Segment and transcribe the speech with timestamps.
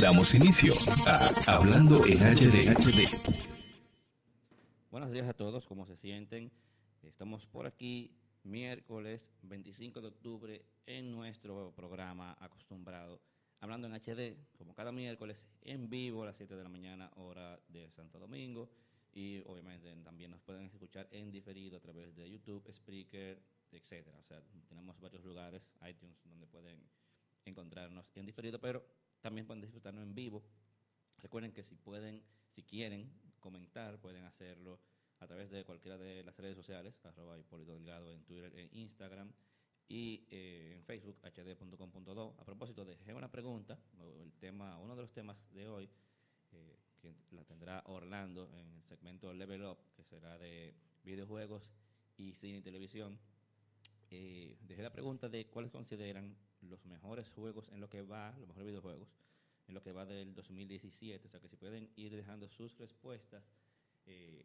[0.00, 0.74] Damos inicio
[1.06, 2.68] a Hablando en HD.
[4.90, 6.52] Buenos días a todos, ¿cómo se sienten?
[7.02, 8.14] Estamos por aquí
[8.44, 13.22] miércoles 25 de octubre en nuestro programa acostumbrado,
[13.60, 17.58] hablando en HD, como cada miércoles, en vivo a las 7 de la mañana, hora
[17.68, 18.68] de Santo Domingo.
[19.14, 23.40] Y obviamente también nos pueden escuchar en diferido a través de YouTube, Spreaker,
[23.72, 24.18] etcétera.
[24.18, 26.86] O sea, tenemos varios lugares, iTunes, donde pueden
[27.46, 28.84] encontrarnos en diferido, pero
[29.26, 30.44] también pueden disfrutarnos en vivo.
[31.18, 32.22] Recuerden que si pueden,
[32.54, 34.78] si quieren comentar, pueden hacerlo
[35.18, 39.32] a través de cualquiera de las redes sociales, arroba Hipólito Delgado en Twitter e Instagram
[39.88, 42.36] y eh, en Facebook, hd.com.do.
[42.38, 43.76] A propósito, dejé una pregunta,
[44.20, 45.90] el tema, uno de los temas de hoy,
[46.52, 51.74] eh, que la tendrá Orlando en el segmento Level Up, que será de videojuegos
[52.16, 53.18] y cine y televisión.
[54.08, 58.48] Eh, dejé la pregunta de cuáles consideran los mejores juegos en lo que va, los
[58.48, 59.08] mejores videojuegos,
[59.68, 61.26] en lo que va del 2017.
[61.26, 63.44] O sea que si pueden ir dejando sus respuestas,
[64.06, 64.44] eh,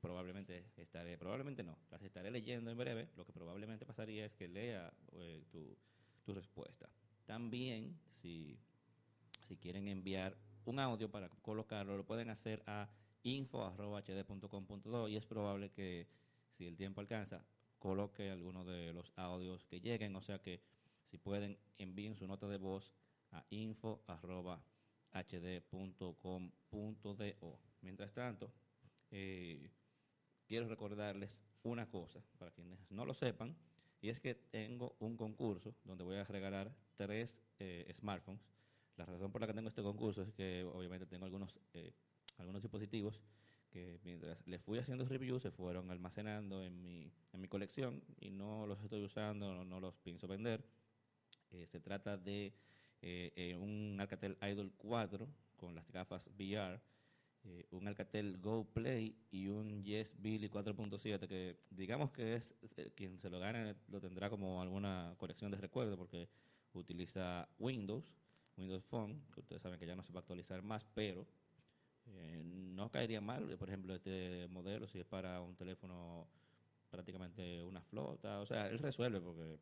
[0.00, 3.08] probablemente estaré, probablemente no, las estaré leyendo en breve.
[3.16, 5.76] Lo que probablemente pasaría es que lea eh, tu,
[6.24, 6.88] tu, respuesta.
[7.24, 8.58] También, si,
[9.48, 12.88] si quieren enviar un audio para colocarlo, lo pueden hacer a
[13.22, 16.06] info.hd.com.do y es probable que,
[16.56, 17.44] si el tiempo alcanza,
[17.78, 20.60] coloque alguno de los audios que lleguen, o sea que
[21.10, 22.92] si pueden envíen su nota de voz
[23.32, 24.00] a info.hd.com.do.
[27.82, 28.52] Mientras tanto,
[29.10, 29.70] eh,
[30.46, 33.56] quiero recordarles una cosa, para quienes no lo sepan,
[34.00, 38.42] y es que tengo un concurso donde voy a regalar tres eh, smartphones.
[38.96, 41.92] La razón por la que tengo este concurso es que obviamente tengo algunos, eh,
[42.38, 43.20] algunos dispositivos
[43.70, 48.30] que mientras les fui haciendo reviews se fueron almacenando en mi, en mi colección y
[48.30, 50.64] no los estoy usando, no, los pienso vender.
[51.52, 52.52] Eh, se trata de
[53.02, 56.80] eh, eh, un Alcatel Idol 4 con las gafas VR,
[57.70, 62.56] un Alcatel Go Play y un Yes Billy 4.7 que digamos que es
[62.96, 66.28] quien se lo gane lo tendrá como alguna colección de recuerdo porque
[66.72, 68.12] utiliza Windows,
[68.56, 71.26] Windows Phone, que ustedes saben que ya no se va a actualizar más, pero
[72.06, 76.28] eh, no caería mal, por ejemplo, este modelo, si es para un teléfono
[76.90, 79.58] prácticamente una flota, o sea, él resuelve porque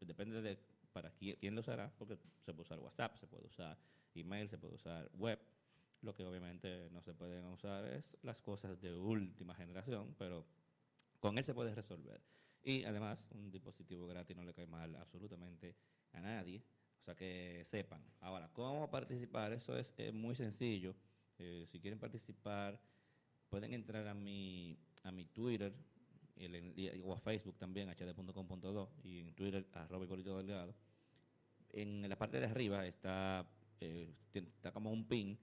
[0.00, 0.58] depende de
[0.92, 3.78] para quién, quién lo usará, porque se puede usar WhatsApp, se puede usar
[4.14, 5.38] email, se puede usar web,
[6.02, 10.46] lo que obviamente no se pueden usar es las cosas de última generación, pero
[11.18, 12.20] con él se puede resolver.
[12.62, 15.76] Y además, un dispositivo gratis no le cae mal absolutamente
[16.12, 16.62] a nadie,
[17.00, 18.04] o sea que sepan.
[18.20, 19.52] Ahora, ¿cómo participar?
[19.52, 20.94] Eso es muy sencillo
[21.40, 22.78] eh, si quieren participar,
[23.48, 25.72] pueden entrar a mi, a mi Twitter
[27.04, 30.74] o a Facebook también, hd.com.do y en Twitter, arroba delgado.
[31.72, 33.48] En la parte de arriba está,
[33.80, 35.38] eh, está como un pin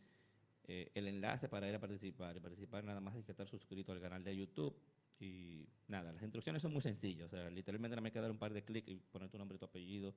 [0.70, 2.36] eh, el enlace para ir a participar.
[2.36, 4.76] Y participar nada más hay que estar suscrito al canal de YouTube.
[5.20, 7.28] Y nada, las instrucciones son muy sencillas.
[7.28, 9.66] O sea, literalmente nada más dar un par de clics y poner tu nombre, tu
[9.66, 10.14] apellido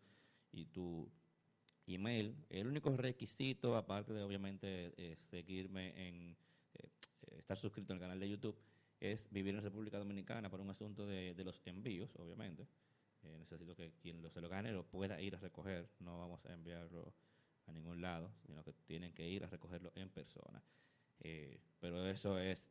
[0.53, 1.09] y tu
[1.87, 2.37] email.
[2.51, 6.37] El único requisito, aparte de obviamente eh, seguirme en,
[7.39, 8.57] estar suscrito el canal de YouTube,
[9.01, 12.67] es vivir en República Dominicana por un asunto de, los envíos, obviamente.
[13.23, 16.45] Eh, necesito que quien lo, se lo gane lo pueda ir a recoger, no vamos
[16.47, 17.13] a enviarlo
[17.67, 20.63] a ningún lado, sino que tienen que ir a recogerlo en persona.
[21.81, 22.71] pero eso es,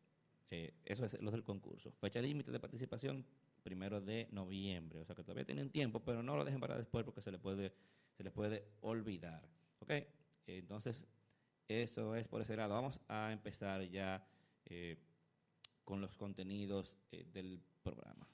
[0.50, 1.92] eso es lo del concurso.
[1.92, 3.26] Fecha límite de participación,
[3.64, 7.06] primero de noviembre, o sea que todavía tienen tiempo, pero no lo dejen para después
[7.06, 7.74] porque se le puede
[8.20, 9.42] se les puede olvidar.
[9.80, 9.92] ¿Ok?
[10.46, 11.08] Entonces,
[11.70, 12.74] eso es por ese lado.
[12.74, 14.28] Vamos a empezar ya
[14.66, 14.98] eh,
[15.90, 18.28] con los contenidos eh, del programa.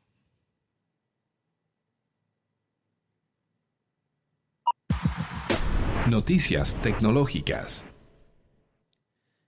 [6.09, 7.85] Noticias tecnológicas.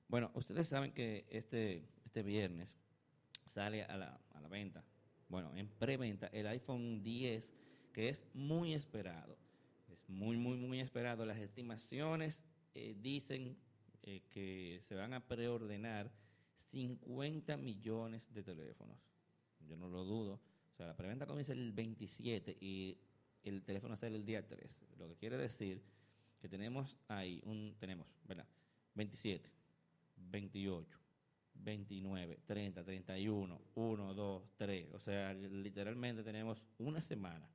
[0.07, 2.69] Bueno, ustedes saben que este, este viernes
[3.46, 4.85] sale a la, a la venta,
[5.28, 7.53] bueno, en preventa, el iPhone 10,
[7.91, 9.38] que es muy esperado
[10.08, 11.26] muy, muy, muy esperado.
[11.26, 12.41] Las estimaciones
[12.73, 13.58] eh, dicen
[14.03, 16.09] eh, que se van a preordenar
[16.57, 18.97] 50 millones de teléfonos.
[19.67, 20.39] Yo no lo dudo.
[20.73, 22.97] O sea, la preventa comienza el 27 y
[23.43, 24.85] el teléfono sale el día 3.
[24.97, 25.81] Lo que quiere decir
[26.39, 28.47] que tenemos ahí un, tenemos, ¿verdad?
[28.95, 29.49] 27,
[30.17, 30.99] 28,
[31.53, 34.93] 29, 30, 31, 1, 2, 3.
[34.93, 37.49] O sea, literalmente tenemos una semana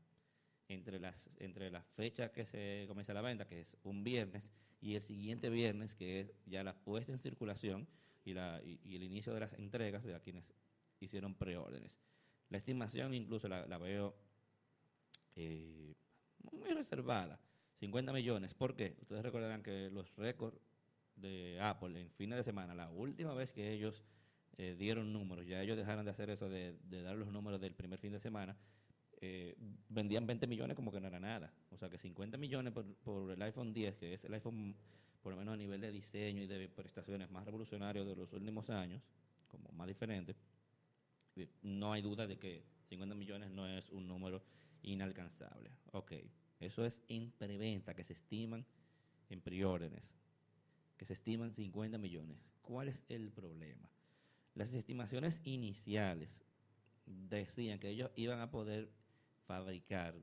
[0.69, 4.43] entre las entre la fecha que se comienza la venta, que es un viernes,
[4.81, 7.87] y el siguiente viernes, que es ya la puesta en circulación
[8.25, 10.53] y, la, y, el inicio de las entregas de a quienes
[11.01, 11.93] hicieron preórdenes.
[12.51, 14.15] La estimación incluso la, veo
[15.37, 15.95] eh,
[16.53, 17.41] muy reservada,
[17.81, 18.55] 50 millones.
[18.55, 18.97] ¿Por qué?
[19.01, 20.59] Ustedes recordarán que los récords
[21.17, 24.03] de Apple en fines de semana, la última vez que ellos
[24.59, 27.75] eh, dieron números, ya ellos dejaron de hacer eso de, de dar los números del
[27.75, 28.57] primer fin de semana,
[29.25, 29.55] eh,
[29.89, 31.55] vendían 20 millones como que no era nada.
[31.71, 34.75] O sea que 50 millones por, el iPhone 10, que es el iPhone,
[35.23, 38.69] por lo menos a nivel de diseño y de prestaciones más revolucionario de los últimos
[38.69, 39.01] años,
[39.47, 40.35] como más diferente,
[41.37, 44.43] eh, no hay duda de que 50 millones no es un número
[44.83, 45.71] inalcanzable.
[45.93, 46.15] Ok,
[46.59, 48.67] eso es en preventa, que se estiman
[49.31, 50.03] en preórdenes,
[50.97, 52.39] que se estiman 50 millones.
[52.61, 53.89] ¿Cuál es el problema?
[54.57, 56.45] Las estimaciones iniciales
[57.07, 58.91] decían que ellos iban a poder
[59.47, 60.15] fabricar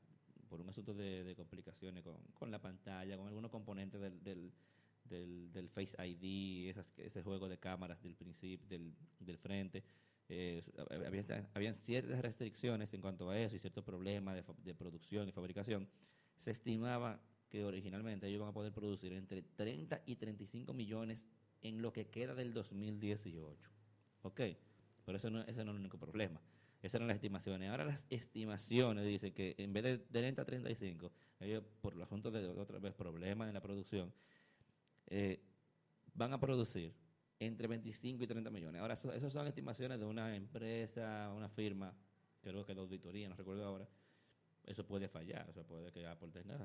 [0.49, 5.69] por un asunto de, complicaciones con, con, la pantalla, con algunos componentes del, del, del,
[5.69, 9.83] Face ID, esas, ese juego de cámaras del principio, del, del frente.
[10.27, 10.61] Eh,
[11.55, 15.87] había, ciertas restricciones en cuanto a eso y ciertos problemas de, de, producción y fabricación.
[16.37, 17.19] Se estimaba
[17.49, 21.27] que originalmente ellos iban a poder producir entre 30 y 35 millones
[21.61, 23.69] en lo que queda del 2018.
[24.21, 24.41] ¿Ok?
[25.05, 26.39] Pero eso no, ese no es el único problema.
[26.81, 27.69] Esas eran las estimaciones.
[27.69, 31.11] Ahora las estimaciones dicen que en vez de 30 a 35,
[31.41, 34.13] ellos, por los asuntos de otra vez problemas en la producción,
[35.07, 35.41] eh,
[36.13, 36.93] van a producir
[37.39, 38.81] entre 25 y 30 millones.
[38.81, 41.93] Ahora, eso, esas son estimaciones de una empresa, una firma,
[42.41, 43.87] creo que de auditoría, no recuerdo ahora.
[44.65, 46.57] Eso puede fallar, o sea, puede que Apple tenga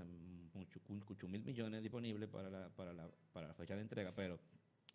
[0.53, 4.39] mucho, mucho mil millones disponibles para la, para, la, para la fecha de entrega, pero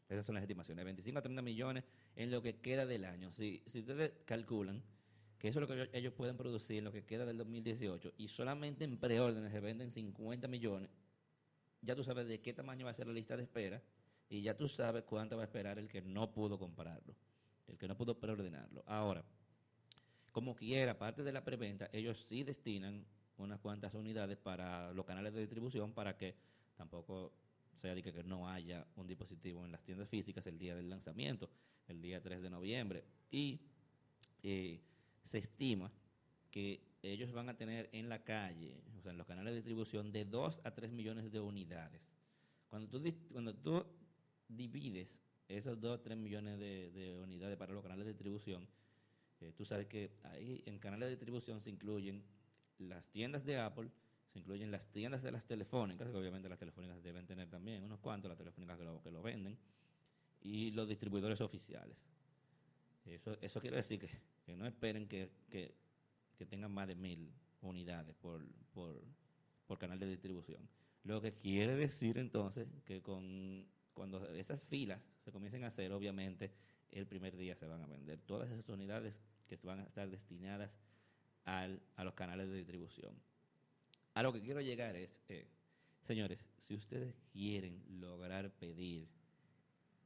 [0.07, 1.83] esas son las estimaciones, 25 a 30 millones
[2.15, 3.31] en lo que queda del año.
[3.31, 4.83] Si, si ustedes calculan
[5.39, 8.27] que eso es lo que ellos pueden producir en lo que queda del 2018 y
[8.27, 10.89] solamente en preórdenes se venden 50 millones,
[11.81, 13.81] ya tú sabes de qué tamaño va a ser la lista de espera
[14.29, 17.15] y ya tú sabes cuánto va a esperar el que no pudo comprarlo,
[17.67, 18.83] el que no pudo preordenarlo.
[18.85, 19.23] Ahora,
[20.33, 23.05] como quiera, aparte de la preventa, ellos sí destinan
[23.37, 26.35] unas cuantas unidades para los canales de distribución para que
[26.75, 27.31] tampoco
[27.77, 31.49] sea de que no haya un dispositivo en las tiendas físicas el día del lanzamiento,
[31.87, 33.05] el día 3 de noviembre.
[33.31, 33.61] Y
[34.43, 34.81] eh,
[35.23, 35.91] se estima
[36.51, 40.11] que ellos van a tener en la calle, o sea, en los canales de distribución,
[40.11, 42.01] de 2 a 3 millones de unidades.
[42.67, 43.01] Cuando tú,
[43.31, 43.85] cuando tú
[44.47, 48.67] divides esos 2 a 3 millones de, de, unidades para los canales de distribución,
[49.41, 52.23] eh, tú sabes que ahí en canales de distribución se incluyen
[52.77, 53.89] las tiendas de Apple,
[54.33, 57.99] se incluyen las tiendas de las telefónicas, que obviamente las telefónicas deben tener también unos
[57.99, 59.57] cuantos, las telefónicas que lo, que lo venden,
[60.41, 61.97] y los distribuidores oficiales.
[63.05, 64.09] Eso, eso quiere decir que
[64.49, 65.75] que no esperen que, que,
[66.35, 67.31] que tengan más de mil
[67.61, 68.43] unidades por,
[68.73, 68.99] por,
[69.67, 70.67] por, canal de distribución.
[71.03, 76.51] Lo que quiere decir entonces que con, cuando esas filas se comiencen a hacer, obviamente
[76.89, 80.71] el primer día se van a vender todas esas unidades que van a estar destinadas
[81.45, 83.13] al, a los canales de distribución.
[84.15, 85.47] A lo que quiero llegar es, eh,
[86.01, 89.07] señores, si ustedes quieren lograr pedir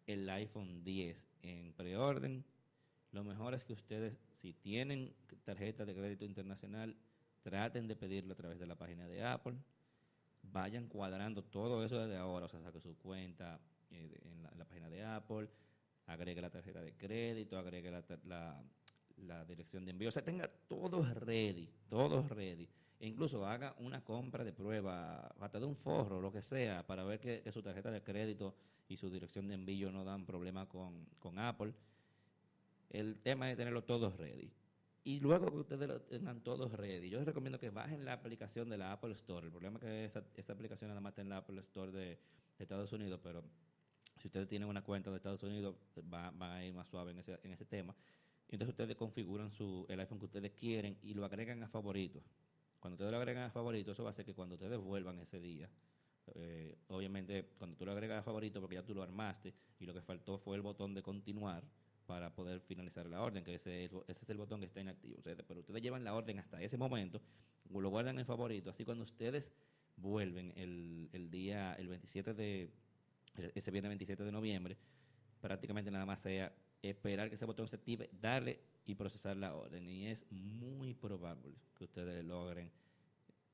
[0.05, 2.43] el iPhone 10 en preorden,
[3.13, 5.13] lo mejor es que ustedes, si tienen
[5.45, 6.97] tarjeta de crédito internacional,
[7.43, 9.55] traten de pedirlo a través de la página de Apple.
[10.41, 13.61] Vayan cuadrando todo eso desde ahora, o sea, saque su cuenta
[13.91, 15.47] eh, en, la, página de Apple,
[16.07, 21.69] agregue la tarjeta de crédito, agregue la, dirección de envío, o sea, tenga todo ready,
[21.87, 22.67] todo ready.
[22.99, 27.03] E incluso haga una compra de prueba, hasta de un forro, lo que sea, para
[27.03, 28.55] ver que, que su tarjeta de crédito
[28.87, 31.73] y su dirección de envío no dan problema con, con Apple
[32.93, 34.53] el tema es tenerlo todos ready.
[35.03, 38.69] Y luego que ustedes lo tengan todos ready, yo les recomiendo que bajen la aplicación
[38.69, 39.45] de la Apple Store.
[39.45, 42.05] El problema es que esa, esa aplicación nada más está en la Apple Store de,
[42.05, 42.19] de,
[42.59, 43.43] Estados Unidos, pero
[44.17, 45.75] si ustedes tienen una cuenta de Estados Unidos,
[46.13, 47.93] va, va a ir más suave en ese, en ese tema.
[48.47, 52.23] Entonces ustedes configuran su, el iPhone que ustedes quieren y lo agregan a favoritos.
[52.79, 55.39] Cuando ustedes lo agregan a favoritos, eso va a hacer que cuando ustedes vuelvan ese
[55.39, 55.69] día,
[56.35, 59.93] eh, obviamente cuando tú lo agregas a favorito, porque ya tú lo armaste y lo
[59.93, 61.63] que faltó fue el botón de continuar,
[62.05, 65.21] para poder finalizar la orden, que ese, ese es el botón que está inactivo.
[65.21, 67.21] Sea, pero ustedes llevan la orden hasta ese momento,
[67.69, 69.51] lo guardan en favorito, así cuando ustedes
[69.95, 72.71] vuelven el, el día, el 27 de,
[73.55, 74.77] ese viernes 27 de noviembre,
[75.41, 79.87] prácticamente nada más sea esperar que ese botón se active, darle y procesar la orden.
[79.87, 82.71] Y es muy probable que ustedes logren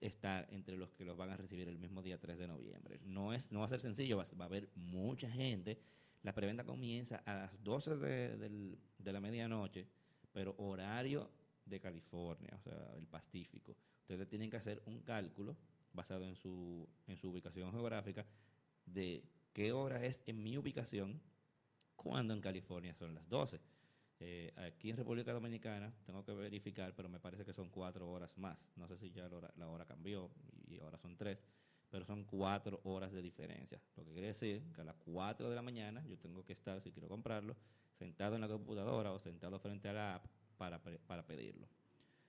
[0.01, 2.99] estar entre los que los van a recibir el mismo día 3 de noviembre.
[3.03, 5.79] No, es, no va a ser sencillo, va, va a haber mucha gente
[6.23, 8.77] la preventa comienza a las 12 de,
[9.11, 9.87] la medianoche,
[10.33, 11.29] pero horario
[11.65, 13.75] de California, o sea, el Pacífico.
[14.01, 15.55] Ustedes tienen que hacer un cálculo
[15.93, 18.25] basado en su, en su ubicación geográfica
[18.85, 19.23] de
[19.53, 21.21] qué hora es en mi ubicación
[21.95, 23.59] cuando en California son las 12.
[24.21, 28.37] Eh, aquí en República Dominicana tengo que verificar, pero me parece que son cuatro horas
[28.37, 28.57] más.
[28.75, 30.29] No sé si ya la hora cambió
[30.67, 31.39] y ahora son tres.
[31.89, 33.79] Pero son cuatro horas de diferencia.
[33.95, 36.81] Lo que quiere decir que a las 4 de la mañana yo tengo que estar,
[36.81, 37.55] si quiero comprarlo,
[37.97, 40.25] sentado en la computadora o sentado frente a la app
[40.57, 41.67] para, para pedirlo.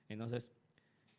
[0.09, 0.50] Entonces,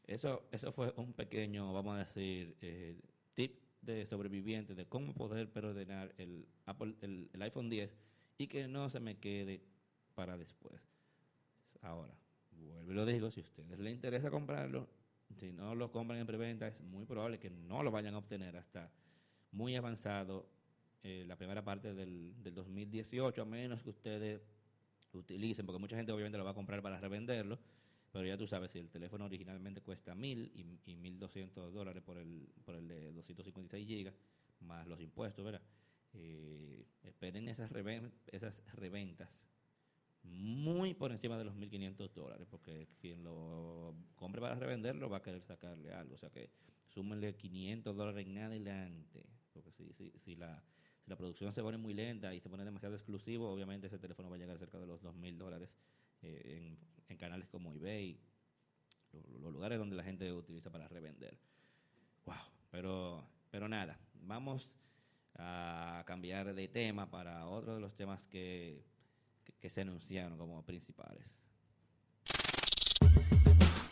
[0.07, 2.99] eso, eso fue un pequeño, vamos a decir, eh,
[3.33, 7.95] tip de sobreviviente de cómo poder perdonar el, Apple, el, iPhone 10
[8.37, 9.61] y que no se me quede
[10.15, 10.81] para después.
[11.81, 12.13] Ahora,
[12.51, 14.87] vuelvo y lo digo, si a ustedes les interesa comprarlo,
[15.35, 18.57] si no lo compran en preventa, es muy probable que no lo vayan a obtener
[18.57, 18.91] hasta
[19.51, 20.47] muy avanzado
[21.03, 24.41] eh, la primera parte del, del 2018, a menos que ustedes
[25.13, 27.59] utilicen, porque mucha gente obviamente lo va a comprar para revenderlo,
[28.11, 32.17] pero ya tú sabes, si el teléfono originalmente cuesta mil y, y 1.200 dólares por
[32.17, 34.13] el, por el de 256 gigas,
[34.61, 35.61] más los impuestos, ¿verdad?
[36.13, 39.41] Eh, esperen esas, reven esas reventas
[40.23, 45.21] muy por encima de los 1.500 dólares, porque quien lo compre para revenderlo va a
[45.21, 46.15] querer sacarle algo.
[46.15, 46.49] O sea que
[46.87, 50.63] súmenle 500 dólares en adelante, porque si, si, si, la,
[51.03, 54.29] si la producción se pone muy lenta y se pone demasiado exclusivo, obviamente ese teléfono
[54.29, 55.69] va a llegar cerca de los 2.000 dólares
[56.21, 58.19] eh, en, en, canales como eBay,
[59.13, 61.37] los, los lugares donde la gente utiliza para revender.
[62.25, 62.35] Wow,
[62.69, 64.69] pero, pero nada, vamos
[65.35, 68.90] a cambiar de tema para otro de los temas que
[69.59, 71.25] que se anunciaron como principales.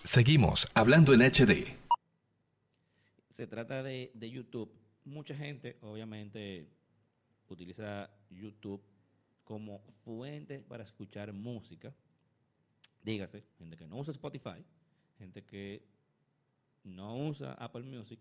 [0.03, 1.68] Seguimos hablando en HD.
[3.29, 4.72] Se trata de, de, YouTube.
[5.06, 6.68] Mucha gente, obviamente,
[7.48, 8.82] utiliza YouTube
[9.44, 11.94] como fuente para escuchar música.
[13.03, 14.65] Dígase, gente que no usa Spotify,
[15.18, 15.88] gente que
[16.84, 18.20] no usa Apple Music,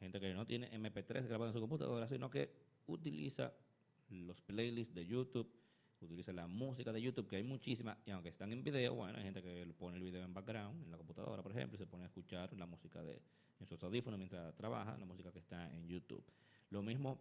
[0.00, 2.50] gente que no tiene MP3 grabado en su computadora, sino que
[2.86, 3.52] utiliza
[4.10, 5.50] los playlists de YouTube
[6.06, 9.24] utiliza la música de YouTube, que hay muchísimas, y aunque están en video, bueno, hay
[9.24, 12.04] gente que pone el video en background, en la computadora, por ejemplo, y se pone
[12.04, 13.20] a escuchar la música de,
[13.60, 16.24] en sus audífonos mientras trabaja, la música que está en YouTube.
[16.70, 17.18] Lo mismo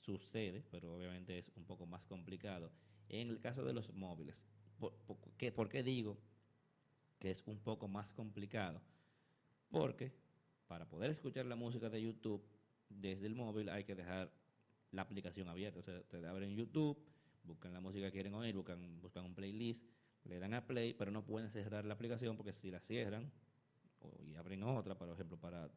[0.00, 2.70] sucede, pero obviamente es un poco más complicado,
[3.08, 4.36] en el caso de los móviles.
[4.78, 6.18] ¿Por, por, qué, ¿Por qué digo
[7.18, 8.80] que es un poco más complicado?
[9.70, 10.12] Porque
[10.66, 12.42] para poder escuchar la música de YouTube
[12.88, 14.30] desde el móvil hay que dejar
[14.92, 15.80] la aplicación abierta.
[15.80, 16.98] O sea, te abren YouTube,
[17.44, 19.84] buscan la música que quieren oír, buscan, buscan un playlist,
[20.24, 23.30] le dan a play, pero no pueden cerrar la aplicación porque si la cierran
[24.00, 25.70] o, y abren otra, por ejemplo, para,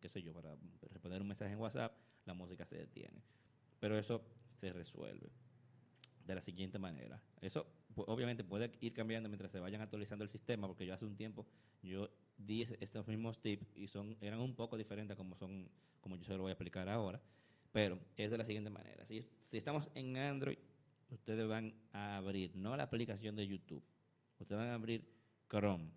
[0.00, 0.56] qué sé yo, para
[0.90, 3.22] responder un mensaje en WhatsApp, la música se detiene.
[3.80, 4.22] Pero eso
[4.54, 5.30] se resuelve
[6.26, 7.20] de la siguiente manera.
[7.40, 7.66] Eso
[7.96, 11.46] obviamente puede ir cambiando mientras se vayan actualizando el sistema, porque yo hace un tiempo
[11.82, 16.24] yo di estos mismos tips y son eran un poco diferentes como son como yo
[16.24, 17.20] se lo voy a explicar ahora,
[17.72, 19.06] pero es de la siguiente manera.
[19.06, 20.58] Si, si estamos en Android
[21.14, 23.82] ustedes van a abrir, no la aplicación de YouTube,
[24.38, 25.04] ustedes van a abrir
[25.48, 25.90] Chrome.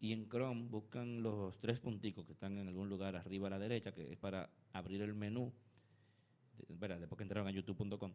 [0.00, 3.58] Y en Chrome buscan los tres punticos que están en algún lugar arriba a la
[3.58, 5.52] derecha, que es para abrir el menú,
[6.58, 8.12] de, después que entraron a youtube.com,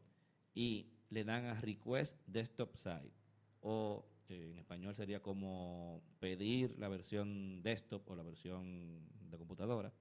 [0.53, 3.13] y le dan a Request Desktop Site,
[3.61, 9.91] o eh, en español sería como pedir la versión desktop o la versión de computadora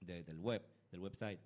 [0.00, 1.38] de, del web, del website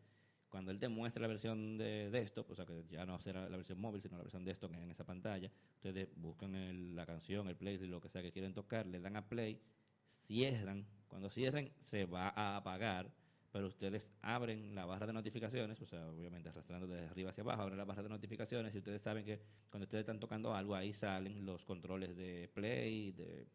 [0.49, 3.57] cuando él te muestra la versión de desktop, o sea que ya no será la
[3.57, 7.57] versión móvil, sino la versión desktop en esa pantalla, ustedes buscan el, la canción, el
[7.57, 9.61] playlist, lo que sea que quieren tocar, le dan a play,
[10.07, 13.13] cierran, cuando cierren se va a apagar,
[13.53, 17.63] pero ustedes abren la barra de notificaciones, o sea, obviamente arrastrando desde arriba hacia abajo,
[17.63, 20.93] abren la barra de notificaciones y ustedes saben que cuando ustedes están tocando algo, ahí
[20.93, 23.47] salen los controles de play de,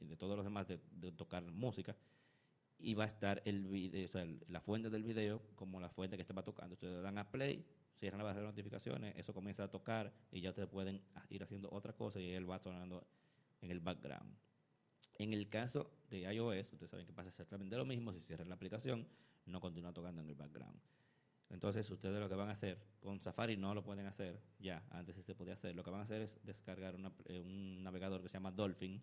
[0.00, 1.96] y de todos los demás de, de tocar música
[2.78, 6.16] y va a estar el video, o sea, la fuente del video como la fuente
[6.16, 6.74] que estaba tocando.
[6.74, 7.64] Ustedes dan a play,
[7.94, 11.70] cierran la barra de notificaciones, eso comienza a tocar y ya ustedes pueden ir haciendo
[11.72, 13.06] otra cosa y él va sonando
[13.60, 14.36] en el background.
[15.18, 18.54] En el caso de iOS, ustedes saben que pasa exactamente lo mismo, si cierran la
[18.54, 19.08] aplicación,
[19.46, 20.78] no continúa tocando en el background.
[21.48, 25.14] Entonces, ustedes lo que van a hacer, con Safari no lo pueden hacer ya, antes
[25.14, 28.28] sí se podía hacer, lo que van a hacer es descargar eh, un navegador que
[28.28, 29.00] se llama Dolphin,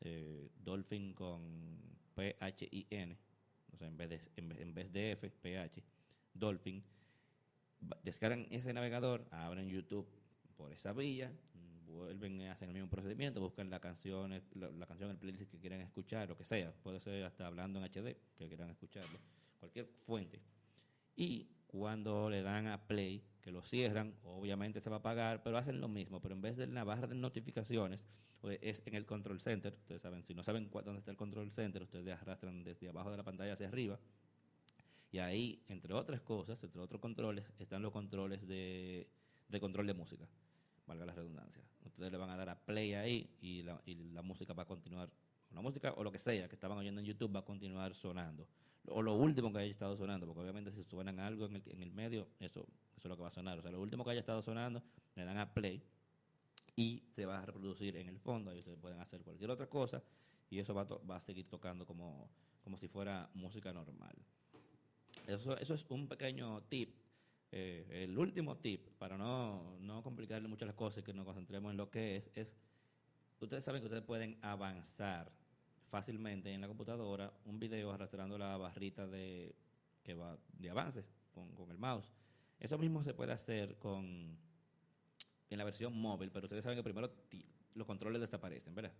[0.00, 3.18] eh, Dolphin con P-H-I-N,
[3.72, 5.82] o sea, en vez, de, en, vez de F, P-H,
[6.34, 6.82] Dolphin,
[8.02, 10.06] descargan ese navegador, abren YouTube
[10.56, 11.32] por esa vía,
[11.86, 15.80] vuelven, hacen el mismo procedimiento, buscan la canción, la, la, canción, el playlist que quieran
[15.80, 19.18] escuchar, lo que sea, puede ser hasta hablando en HD, que quieran escucharlo,
[19.60, 20.40] cualquier fuente.
[21.16, 25.56] Y cuando le dan a play, que lo cierran, obviamente se va a apagar, pero
[25.56, 27.98] hacen lo mismo, pero en vez de la barra de notificaciones,
[28.42, 29.72] pues es en el control center.
[29.72, 33.16] Ustedes saben, si no saben dónde está el control center, ustedes arrastran desde abajo de
[33.16, 33.98] la pantalla hacia arriba.
[35.10, 39.08] Y ahí, entre otras cosas, entre otros controles, están los controles de,
[39.48, 40.28] de control de música,
[40.86, 41.62] valga la redundancia.
[41.86, 44.66] Ustedes le van a dar a play ahí y la, y la música va a
[44.66, 45.10] continuar,
[45.52, 48.46] la música o lo que sea que estaban oyendo en YouTube va a continuar sonando.
[48.88, 51.82] O lo último que haya estado sonando, porque obviamente si suenan algo en el, en
[51.82, 53.58] el medio, eso, eso es lo que va a sonar.
[53.58, 54.82] O sea, lo último que haya estado sonando,
[55.14, 55.82] le dan a play
[56.76, 58.50] y se va a reproducir en el fondo.
[58.50, 60.02] Ahí ustedes pueden hacer cualquier otra cosa
[60.50, 62.28] y eso va va a seguir tocando como,
[62.62, 64.16] como si fuera música normal.
[65.26, 66.94] Eso, eso es un pequeño tip.
[67.52, 71.70] Eh, el último tip, para no, no complicarle mucho las cosas y que nos concentremos
[71.70, 72.56] en lo que es, es,
[73.40, 75.30] ustedes saben que ustedes pueden avanzar
[75.92, 79.54] fácilmente en la computadora un video arrastrando la barrita de,
[80.02, 82.10] que va de avance con, con el mouse.
[82.58, 84.38] Eso mismo se puede hacer con
[85.50, 87.12] en la versión móvil, pero ustedes saben que primero
[87.74, 88.94] los controles desaparecen, ¿verdad?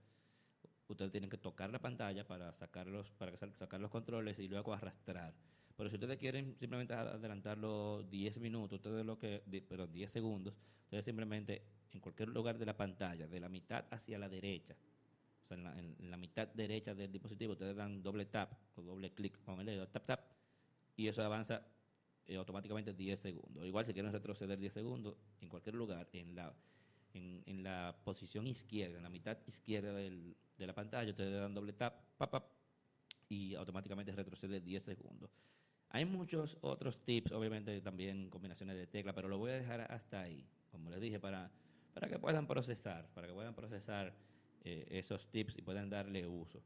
[0.87, 5.33] Ustedes tienen que tocar la pantalla para sacarlos, para sacar los controles y luego arrastrar.
[5.75, 11.07] Pero si ustedes quieren simplemente adelantarlo 10 minutos, ustedes lo que, pero 10 segundos, ustedes
[11.07, 14.77] simplemente en cualquier lugar de la pantalla, de la mitad hacia la derecha,
[15.55, 19.13] sea, en la, en la mitad derecha del dispositivo, ustedes dan doble tap o doble
[19.13, 20.21] clic con el dedo, tap tap,
[20.97, 21.63] y eso avanza
[22.27, 23.67] eh, automáticamente 10 segundos.
[23.67, 26.55] Igual si quieren retroceder 10 segundos, en cualquier lugar, en la,
[27.15, 31.55] en, en la posición izquierda, en la mitad izquierda del, de la pantalla, ustedes dan
[31.55, 32.45] doble tap, pap, pap,
[33.29, 35.31] y automáticamente retrocede 10 segundos.
[35.89, 40.23] Hay muchos otros tips, obviamente también combinaciones de tecla, pero lo voy a dejar hasta
[40.23, 41.51] ahí, como les dije, para,
[41.93, 44.15] para que puedan procesar, para que puedan procesar
[44.65, 46.63] eh, esos tips y puedan darle uso.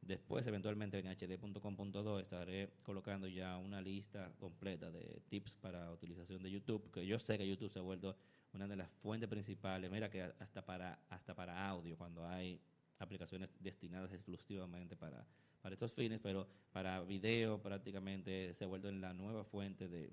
[0.00, 6.50] Después, eventualmente, en hd.com.do estaré colocando ya una lista completa de tips para utilización de
[6.50, 8.16] YouTube, que yo sé que YouTube se ha vuelto
[8.52, 12.60] una de las fuentes principales, mira que hasta para, hasta para audio, cuando hay
[12.98, 15.26] aplicaciones destinadas exclusivamente para,
[15.60, 20.12] para estos fines, pero para video prácticamente se ha vuelto en la nueva fuente de,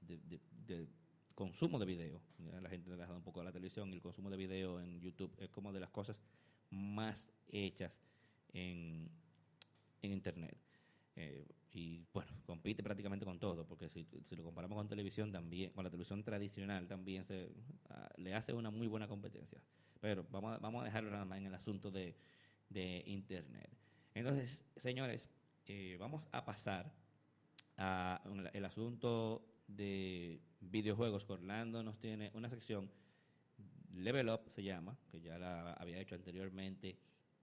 [0.00, 0.86] de, de, de
[1.34, 2.20] consumo de video.
[2.62, 5.34] La gente ha dejado un poco la televisión y el consumo de video en YouTube
[5.38, 6.16] es como de las cosas
[6.70, 8.00] más hechas
[8.52, 9.08] en,
[10.02, 10.56] en Internet.
[11.16, 15.70] Eh, y bueno, compite prácticamente con todo, porque si, si, lo comparamos con televisión también,
[15.72, 19.60] con la televisión tradicional también se uh, le hace una muy buena competencia.
[20.00, 22.16] Pero vamos a, vamos a dejarlo nada más en el asunto de,
[22.70, 23.70] de Internet.
[24.14, 25.28] Entonces, señores,
[25.66, 26.92] eh, vamos a pasar
[27.76, 28.20] a
[28.52, 31.28] el asunto de videojuegos.
[31.30, 32.90] Orlando nos tiene una sección,
[33.94, 36.96] Level Up se llama, que ya la había hecho anteriormente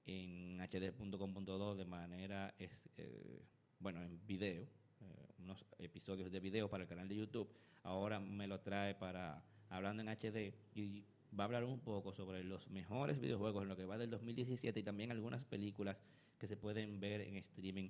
[0.06, 3.44] en hd.com.do de manera, eh,
[3.80, 4.64] bueno, en video,
[5.02, 7.50] eh, unos episodios de video para el canal de YouTube.
[7.84, 11.04] Ahora me lo trae para hablando en HD y
[11.38, 14.80] va a hablar un poco sobre los mejores videojuegos en lo que va del 2017
[14.80, 15.98] y también algunas películas
[16.38, 17.90] que se pueden ver en streaming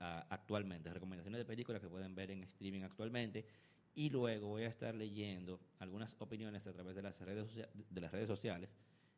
[0.00, 3.44] uh, actualmente, recomendaciones de películas que pueden ver en streaming actualmente.
[4.00, 8.10] Y luego voy a estar leyendo algunas opiniones a través de las redes, de las
[8.10, 8.74] redes sociales.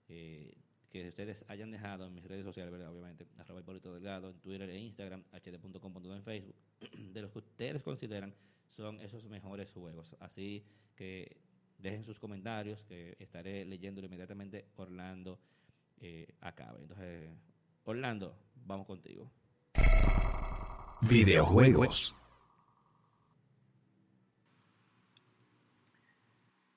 [0.08, 0.56] Eh,
[0.90, 2.90] que ustedes hayan dejado en mis redes sociales, ¿verdad?
[2.90, 6.56] obviamente, arroba Hipólito Delgado, en Twitter e Instagram, hd.com.do en Facebook,
[7.12, 8.34] de los que ustedes consideran
[8.70, 10.16] son esos mejores juegos.
[10.18, 10.66] Así
[10.96, 11.36] que
[11.78, 15.38] dejen sus comentarios, que estaré leyéndolo inmediatamente Orlando
[16.00, 16.80] eh, acabe.
[16.82, 17.30] Entonces,
[17.84, 19.30] Orlando, vamos contigo.
[21.02, 22.16] Videojuegos.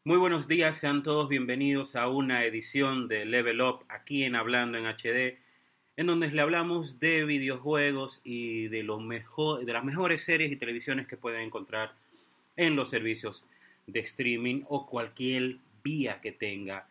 [0.07, 4.77] Muy buenos días, sean todos bienvenidos a una edición de Level Up aquí en Hablando
[4.77, 5.39] en HD,
[5.97, 11.07] en donde le hablamos de videojuegos y de, mejor, de las mejores series y televisiones
[11.07, 11.95] que pueden encontrar
[12.55, 13.45] en los servicios
[13.87, 16.87] de streaming o cualquier vía que tenga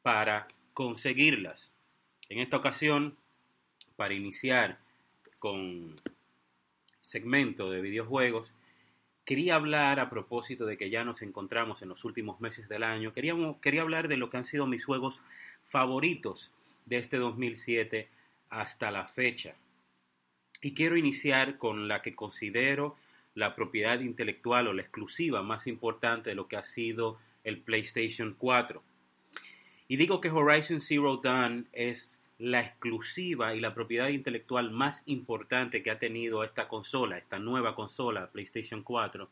[0.00, 1.74] para conseguirlas.
[2.30, 3.18] En esta ocasión,
[3.96, 4.78] para iniciar
[5.38, 5.94] con
[7.02, 8.54] segmento de videojuegos,
[9.26, 13.12] quería hablar a propósito de que ya nos encontramos en los últimos meses del año,
[13.12, 15.20] quería hablar de lo que han sido mis juegos
[15.64, 16.52] favoritos
[16.86, 18.08] de este 2007
[18.48, 19.56] hasta la fecha.
[20.62, 22.96] Y quiero iniciar con la que considero
[23.34, 28.34] la propiedad intelectual o la exclusiva más importante de lo que ha sido el PlayStation
[28.38, 28.82] 4.
[29.88, 35.82] Y digo que Horizon Zero Dawn es la exclusiva y la propiedad intelectual más importante
[35.82, 39.28] que ha tenido esta consola, esta nueva consola, PlayStation 4.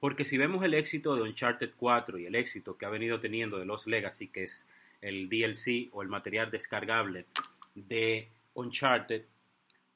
[0.00, 3.58] Porque si vemos el éxito de Uncharted 4 y el éxito que ha venido teniendo
[3.58, 4.66] de Los Legacy, que es
[5.00, 7.26] el DLC o el material descargable
[7.74, 9.24] de Uncharted,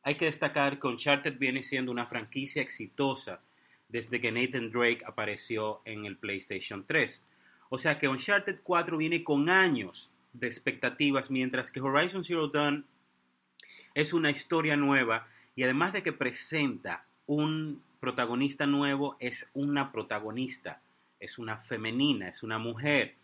[0.03, 3.41] hay que destacar que Uncharted viene siendo una franquicia exitosa
[3.89, 7.23] desde que Nathan Drake apareció en el PlayStation 3.
[7.69, 12.87] O sea que Uncharted 4 viene con años de expectativas, mientras que Horizon Zero Dawn
[13.95, 20.81] es una historia nueva y además de que presenta un protagonista nuevo, es una protagonista,
[21.21, 23.15] es una femenina, es una mujer.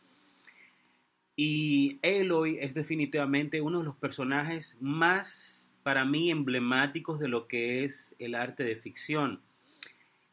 [1.34, 7.84] Y Aloy es definitivamente uno de los personajes más, para mí emblemáticos de lo que
[7.84, 9.40] es el arte de ficción.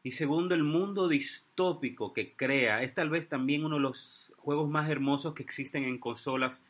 [0.02, 2.82] Y segundo, el mundo distópico que crea.
[2.82, 6.62] Es tal vez también uno de los juegos más hermosos que existen en consolas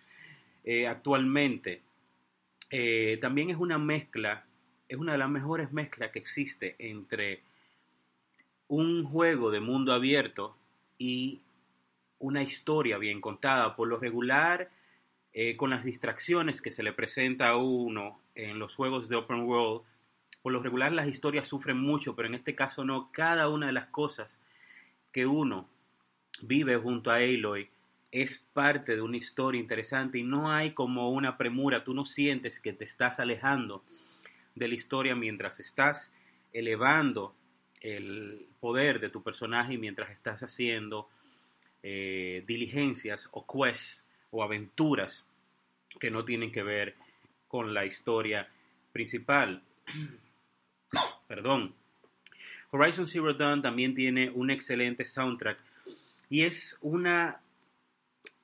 [0.65, 1.83] eh, actualmente.
[2.71, 4.47] Eh, también es una mezcla,
[4.89, 7.43] es una de las mejores mezclas que existe entre
[8.69, 10.57] un juego de mundo abierto
[10.97, 11.43] y
[12.19, 13.77] una historia bien contada.
[13.77, 14.71] Por lo regular,
[15.35, 19.43] eh, con las distracciones que se le presenta a uno en los juegos de Open
[19.43, 19.83] World,
[20.41, 23.13] por lo regular las historias sufren mucho, pero en este caso no.
[23.13, 24.41] Cada una de las cosas
[25.13, 25.69] que uno
[26.43, 27.69] vive junto a Aloy
[28.13, 32.61] es parte de una historia interesante y no hay como una premura, tú no sientes
[32.61, 33.85] que te estás alejando
[34.55, 36.13] de la historia mientras estás
[36.53, 37.35] elevando
[37.83, 41.11] el poder de tu personaje y mientras estás haciendo
[41.83, 45.27] eh, diligencias o quests o aventuras
[46.01, 46.97] que no tienen que ver
[47.49, 48.49] con la historia
[48.93, 49.63] principal.
[51.29, 51.75] Perdón.
[52.71, 55.59] Horizon Zero Dawn también tiene un excelente soundtrack
[56.29, 57.41] y es una,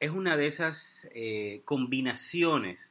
[0.00, 2.90] es una de esas eh, combinaciones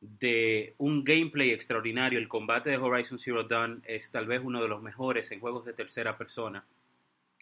[0.00, 2.18] de un gameplay extraordinario.
[2.18, 5.64] El combate de Horizon Zero Dawn es tal vez uno de los mejores en juegos
[5.64, 6.64] de tercera persona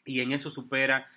[0.05, 1.09] y en eso supera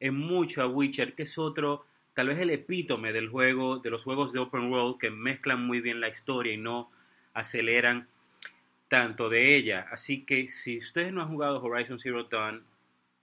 [0.00, 1.84] en mucho a Witcher, que es otro,
[2.14, 5.80] tal vez el epítome del juego, de los juegos de open world que mezclan muy
[5.80, 6.90] bien la historia y no
[7.34, 8.08] aceleran
[8.88, 9.86] tanto de ella.
[9.92, 12.64] Así que si ustedes no han jugado Horizon Zero Dawn,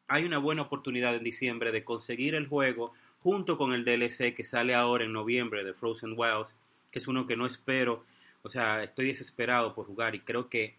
[0.07, 4.43] hay una buena oportunidad en diciembre de conseguir el juego junto con el DLC que
[4.43, 6.55] sale ahora en noviembre de Frozen Wilds,
[6.91, 8.05] que es uno que no espero,
[8.43, 10.75] o sea, estoy desesperado por jugar y creo que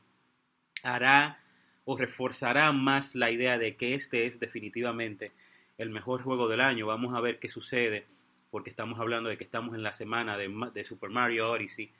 [0.82, 1.40] hará
[1.84, 5.32] o reforzará más la idea de que este es definitivamente
[5.76, 6.86] el mejor juego del año.
[6.86, 8.06] Vamos a ver qué sucede,
[8.50, 11.90] porque estamos hablando de que estamos en la semana de, Super Mario Odyssey.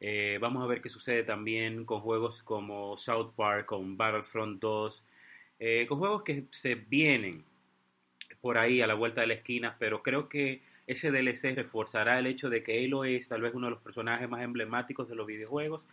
[0.00, 5.02] Eh, vamos a ver qué sucede también con juegos como South Park, con Battlefront 2,
[5.58, 7.44] eh, con juegos que se vienen
[8.40, 12.26] por ahí a la vuelta de la esquina, pero creo que ese DLC reforzará el
[12.26, 15.26] hecho de que Halo es tal vez uno de los personajes más emblemáticos de los
[15.26, 15.86] videojuegos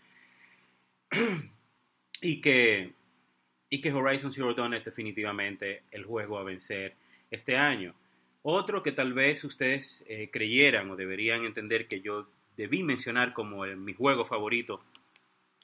[2.22, 2.94] y que
[3.70, 6.94] y que Horizon Zero Dawn es definitivamente el juego a vencer
[7.32, 7.96] este año.
[8.44, 13.64] Otro que tal vez ustedes eh, creyeran o deberían entender que yo debí mencionar como
[13.66, 14.84] mi juego favorito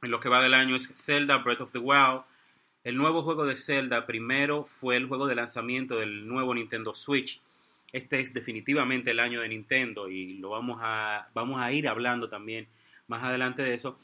[0.01, 2.23] en lo que va del año es Zelda Breath of the Wild.
[2.83, 7.41] El nuevo juego de Zelda primero fue el juego de lanzamiento del nuevo Nintendo Switch.
[7.91, 12.29] Este es definitivamente el año de Nintendo y lo vamos a, vamos a ir hablando
[12.29, 12.67] también
[13.07, 13.97] más adelante de eso.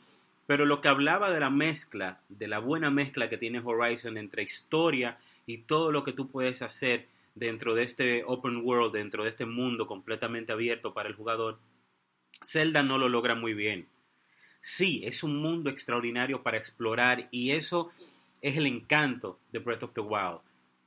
[0.45, 4.43] Pero lo que hablaba de la mezcla, de la buena mezcla que tiene Horizon entre
[4.43, 9.29] historia y todo lo que tú puedes hacer dentro de este open world, dentro de
[9.29, 11.59] este mundo completamente abierto para el jugador,
[12.43, 13.87] Zelda no lo logra muy bien.
[14.59, 17.91] Sí, es un mundo extraordinario para explorar y eso
[18.45, 20.37] es el encanto de Breath of the Wild,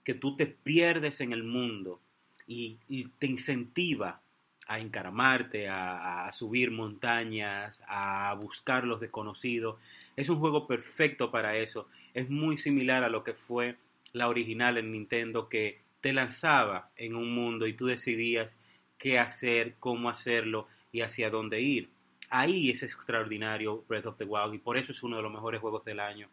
[0.04, 2.00] que tú te pierdes en el mundo
[2.46, 2.78] y,
[3.18, 4.20] te incentiva
[4.68, 9.76] a encaramarte, a, subir montañas, a buscar los desconocidos.
[10.14, 11.88] Es un juego perfecto para eso.
[12.14, 13.76] Es muy similar a lo que fue
[14.12, 18.56] la original en Nintendo que te lanzaba en un mundo y tú decidías
[18.98, 21.88] qué hacer, cómo hacerlo y hacia dónde ir.
[22.30, 25.60] Ahí es extraordinario Breath of the Wild y por eso es uno de los mejores
[25.60, 26.28] juegos del año.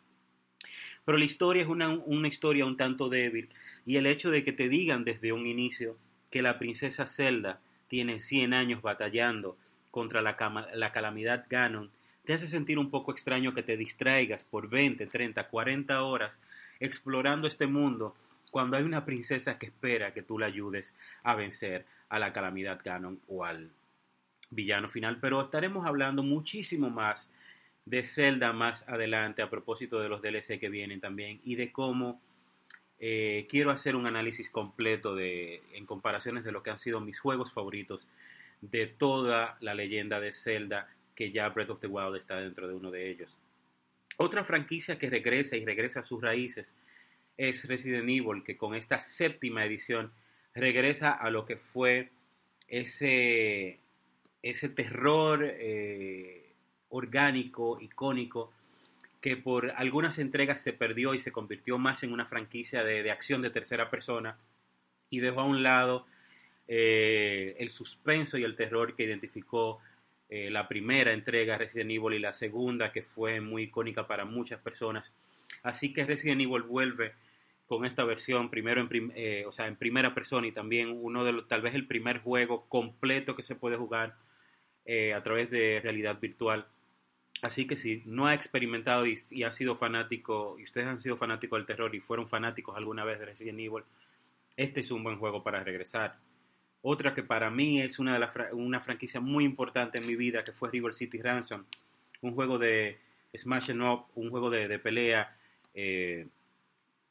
[1.06, 3.50] Pero la historia es una, una historia un tanto débil
[3.86, 5.98] y el hecho de que te digan desde un inicio
[6.32, 9.58] que la princesa Zelda tiene 100 años batallando
[9.92, 10.36] contra la,
[10.74, 11.92] la calamidad Ganon,
[12.26, 16.32] te hace sentir un poco extraño que te distraigas por 20, 30, 40 horas
[16.80, 18.16] explorando este mundo
[18.52, 22.82] cuando hay una princesa que espera que tú la ayudes a vencer a la calamidad
[22.84, 23.72] Ganon o al
[24.50, 25.20] villano final.
[25.20, 27.30] Pero estaremos hablando muchísimo más
[27.86, 32.20] de Zelda más adelante a propósito de los DLC que vienen también y de cómo
[33.00, 37.20] eh, quiero hacer un análisis completo de, en comparaciones de lo que han sido mis
[37.20, 38.08] juegos favoritos
[38.62, 42.74] de toda la leyenda de Zelda, que ya Breath of the Wild está dentro de
[42.74, 43.38] uno de ellos.
[44.18, 46.74] Otra franquicia que regresa y regresa a sus raíces
[47.38, 50.12] es Resident Evil, que con esta séptima edición
[50.54, 52.12] regresa a lo que fue
[52.70, 53.78] ese,
[54.42, 56.45] ese terror eh,
[56.96, 58.52] orgánico, icónico,
[59.26, 63.42] que por algunas entregas se perdió y se convirtió más en una franquicia de, acción
[63.42, 64.38] de tercera persona
[65.10, 66.06] y dejó a un lado
[66.68, 69.80] eh, el suspenso y el terror que identificó
[70.30, 74.62] eh, la primera entrega Resident Evil y la segunda que fue muy icónica para muchas
[74.62, 75.12] personas.
[75.64, 77.14] Así que Resident Evil vuelve
[77.66, 81.32] con esta versión primero en, eh, o sea, en primera persona y también uno de
[81.32, 84.18] los, tal vez el primer juego completo que se puede jugar
[84.88, 86.68] a través de realidad virtual
[87.42, 91.60] Así que si no ha experimentado y, ha sido fanático, y ustedes han sido fanáticos
[91.60, 93.84] del terror y fueron fanáticos alguna vez de Resident Evil,
[94.58, 96.18] este es un buen juego para regresar.
[96.82, 100.44] Otra que para mí es una, de la, una franquicia muy importante en mi vida,
[100.44, 101.66] que fue River City Ransom,
[102.22, 103.00] un juego de
[103.36, 105.36] Smash Up, un juego de, de pelea,
[105.74, 106.28] eh,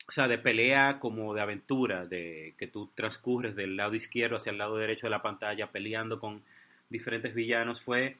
[0.07, 4.51] o sea, de pelea como de aventura, de que tú transcurres del lado izquierdo hacia
[4.51, 6.43] el lado derecho de la pantalla peleando con
[6.89, 8.17] diferentes villanos, fue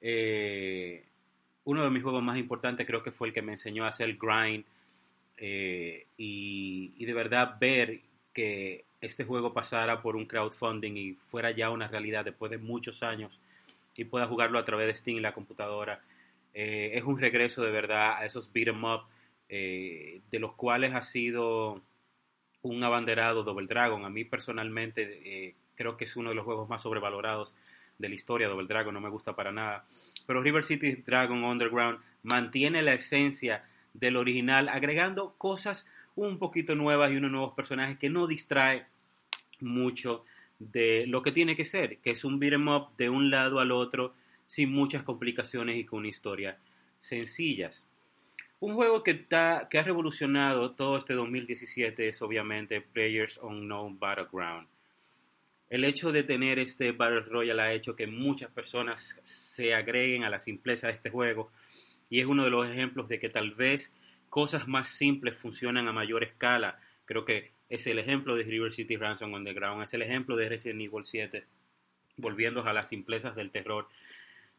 [0.00, 1.04] eh,
[1.66, 4.16] uno de mis juegos más importantes, creo que fue el que me enseñó a hacer
[4.16, 4.64] grind
[5.36, 8.00] eh, y, de verdad ver
[8.32, 13.02] que este juego pasara por un crowdfunding y fuera ya una realidad después de muchos
[13.02, 13.40] años
[13.96, 16.00] y pueda jugarlo a través de Steam y la computadora.
[16.54, 19.02] Eh, es un regreso de verdad a esos beat 'em up
[19.48, 21.82] eh, de los cuales ha sido
[22.62, 24.04] un abanderado Double Dragon.
[24.04, 27.56] A mí personalmente creo que es uno de los juegos más sobrevalorados
[27.98, 28.48] de la historia.
[28.48, 29.84] Double Dragon no me gusta para nada.
[30.26, 37.12] Pero River City Dragon Underground mantiene la esencia del original, agregando cosas un poquito nuevas
[37.12, 38.86] y unos nuevos personajes que no distrae
[39.60, 40.24] mucho
[40.58, 43.72] de lo que tiene que ser, que es un beat'em up de un lado al
[43.72, 44.14] otro
[44.46, 46.58] sin muchas complicaciones y con una historia
[47.00, 47.86] sencillas.
[48.58, 54.66] Un juego que, que ha revolucionado todo este 2017 es obviamente Players Unknown Battleground.
[55.68, 60.30] El hecho de tener este Battle Royale ha hecho que muchas personas se agreguen a
[60.30, 61.50] la simpleza de este juego
[62.08, 63.92] y es uno de los ejemplos de que tal vez
[64.28, 66.78] cosas más simples funcionan a mayor escala.
[67.04, 70.82] Creo que es el ejemplo de River City Ransom Underground, es el ejemplo de Resident
[70.82, 71.44] Evil 7,
[72.16, 73.88] volviendo a las simplezas del terror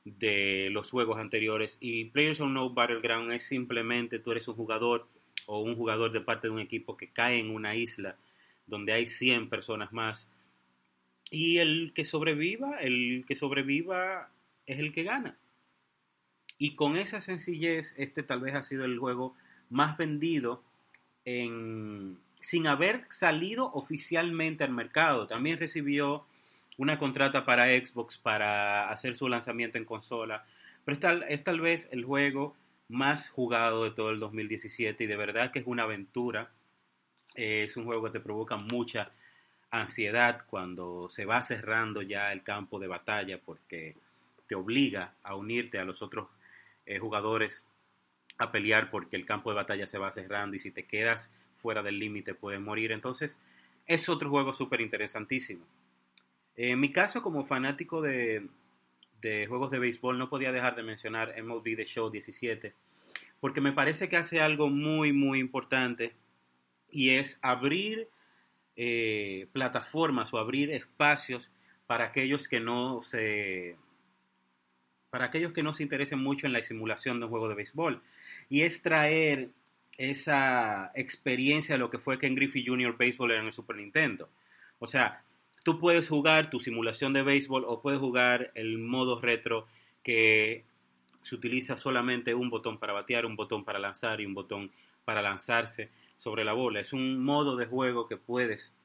[0.04, 1.78] de los juegos anteriores.
[1.80, 5.08] Y Players No Battleground es simplemente tú eres un jugador
[5.46, 8.18] o un jugador de parte de un equipo que cae en una isla
[8.66, 10.30] donde hay 100 personas más.
[11.30, 14.32] Y el que sobreviva, el que sobreviva
[14.66, 15.38] es el que gana.
[16.58, 19.36] Y con esa sencillez, este tal vez ha sido el juego
[19.70, 20.64] más vendido
[21.26, 25.28] en, sin haber salido oficialmente al mercado.
[25.28, 26.26] También recibió
[26.78, 30.46] una contrata para Xbox para hacer su lanzamiento en consola.
[30.86, 32.56] Pero es tal, es tal vez el juego
[32.88, 36.52] más jugado de todo el 2017 y de verdad que es una aventura.
[37.36, 39.12] es un juego que te provoca mucha
[39.72, 43.96] ansiedad cuando se va cerrando ya el campo de batalla porque
[44.48, 46.30] te obliga a unirte a los otros
[46.86, 47.66] eh, jugadores
[48.38, 51.84] a pelear porque el campo de batalla se va cerrando y si te quedas fuera
[51.84, 52.92] del límite puedes morir.
[52.92, 53.38] Entonces
[53.86, 55.66] es otro juego súper interesantísimo.
[56.56, 58.48] En mi caso, como fanático de,
[59.22, 62.74] de, juegos de béisbol, no podía dejar de mencionar MLB The Show 17,
[63.40, 66.16] porque me parece que hace algo muy, muy importante
[66.92, 68.08] y es abrir
[68.80, 71.50] eh, plataformas o abrir espacios
[71.88, 73.76] para aquellos que no se
[75.10, 78.04] para aquellos que no se interesen mucho en la simulación de un juego de béisbol
[78.50, 79.50] y es traer
[79.98, 82.96] esa experiencia de lo que fue Ken Griffey Jr.
[82.98, 84.30] Baseball en el Super Nintendo.
[84.78, 85.24] O sea,
[85.64, 89.66] tú puedes jugar tu simulación de béisbol o puedes jugar el modo retro
[90.04, 90.66] que
[91.24, 94.72] se utiliza solamente un botón para batear, un botón para lanzar y un botón
[95.04, 96.80] para lanzarse sobre la bola.
[96.80, 98.76] Es un modo de juego que puedes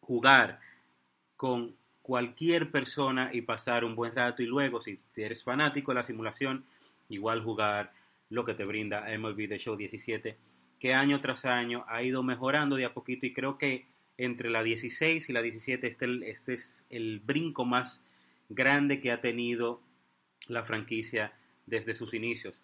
[0.00, 0.60] jugar
[1.36, 6.04] con cualquier persona y pasar un buen rato y luego si eres fanático de la
[6.04, 6.64] simulación,
[7.08, 7.92] igual jugar
[8.30, 10.36] lo que te brinda MLB The Show 17,
[10.78, 14.62] que año tras año ha ido mejorando de a poquito y creo que entre la
[14.62, 18.02] 16 y la 17 este, este es el brinco más
[18.48, 19.80] grande que ha tenido
[20.46, 21.32] la franquicia
[21.66, 22.60] desde sus inicios.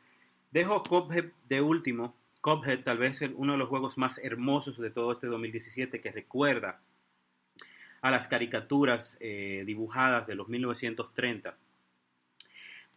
[0.50, 2.14] Dejo Cuphead de último.
[2.46, 6.12] Cuphead tal vez es uno de los juegos más hermosos de todo este 2017 que
[6.12, 6.80] recuerda
[8.02, 11.56] a las caricaturas eh, dibujadas de los 1930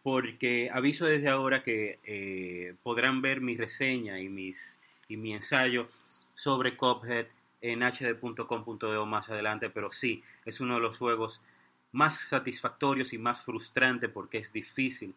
[0.04, 5.88] porque aviso desde ahora que eh, podrán ver mi reseña y, mis, y mi ensayo
[6.36, 7.26] sobre Cuphead
[7.60, 11.42] en hd.com.de más adelante, pero sí, es uno de los juegos
[11.90, 15.12] más satisfactorios y más frustrante porque es difícil.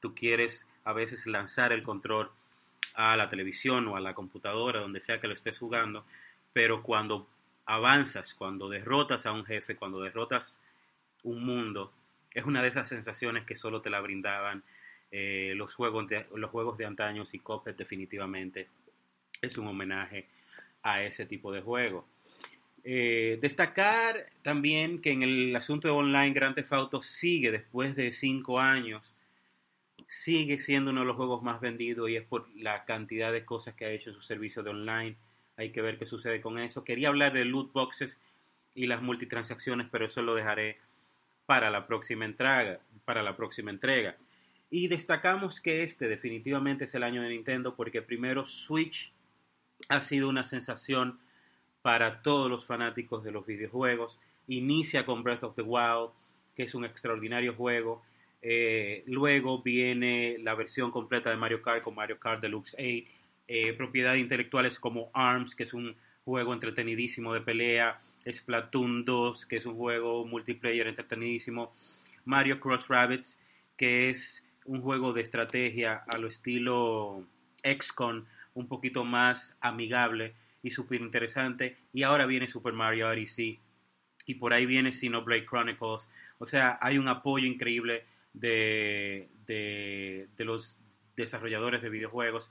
[0.00, 2.30] Tú quieres a veces lanzar el control
[2.94, 6.04] a la televisión o a la computadora, donde sea que lo estés jugando,
[6.52, 7.28] pero cuando
[7.66, 10.60] avanzas, cuando derrotas a un jefe, cuando derrotas
[11.22, 11.92] un mundo,
[12.32, 14.62] es una de esas sensaciones que solo te la brindaban
[15.12, 18.68] eh, los, juegos de, los juegos de antaño y Cuphead definitivamente
[19.42, 20.28] es un homenaje
[20.82, 22.06] a ese tipo de juego.
[22.82, 28.12] Eh, destacar también que en el asunto de online Grand Theft Auto sigue después de
[28.12, 29.02] cinco años
[30.10, 33.74] sigue siendo uno de los juegos más vendidos y es por la cantidad de cosas
[33.74, 35.16] que ha hecho en su servicio de online.
[35.56, 36.82] Hay que ver qué sucede con eso.
[36.82, 38.18] Quería hablar de loot boxes
[38.74, 40.78] y las multitransacciones, pero eso lo dejaré
[41.46, 42.80] para la próxima entrega.
[43.04, 44.16] Para la próxima entrega.
[44.68, 49.12] Y destacamos que este definitivamente es el año de Nintendo porque primero Switch
[49.88, 51.20] ha sido una sensación
[51.82, 54.18] para todos los fanáticos de los videojuegos.
[54.48, 56.10] Inicia con Breath of the Wild,
[56.56, 58.02] que es un extraordinario juego.
[58.42, 63.20] Eh, luego viene la versión completa de Mario Kart con Mario Kart Deluxe 8.
[63.48, 68.00] Eh, propiedades intelectuales como ARMS, que es un juego entretenidísimo de pelea.
[68.30, 71.72] Splatoon 2, que es un juego multiplayer entretenidísimo.
[72.24, 73.38] Mario Cross Rabbits,
[73.76, 77.26] que es un juego de estrategia a lo estilo
[77.64, 81.76] XCON, un poquito más amigable y súper interesante.
[81.92, 83.58] Y ahora viene Super Mario Odyssey
[84.26, 86.08] y por ahí viene Xenoblade Chronicles.
[86.38, 90.78] O sea, hay un apoyo increíble de, de, los
[91.16, 92.50] desarrolladores de videojuegos.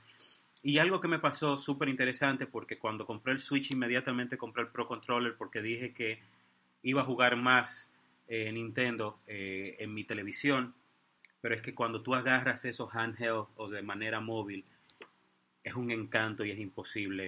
[0.62, 4.68] Y algo que me pasó súper interesante porque cuando compré el Switch inmediatamente compré el
[4.68, 6.20] Pro Controller porque dije que
[6.82, 7.90] iba a jugar más
[8.28, 10.74] eh, Nintendo eh, en mi televisión.
[11.40, 14.64] Pero es que cuando tú agarras esos handheld o de manera móvil,
[15.64, 17.26] es un encanto y es imposible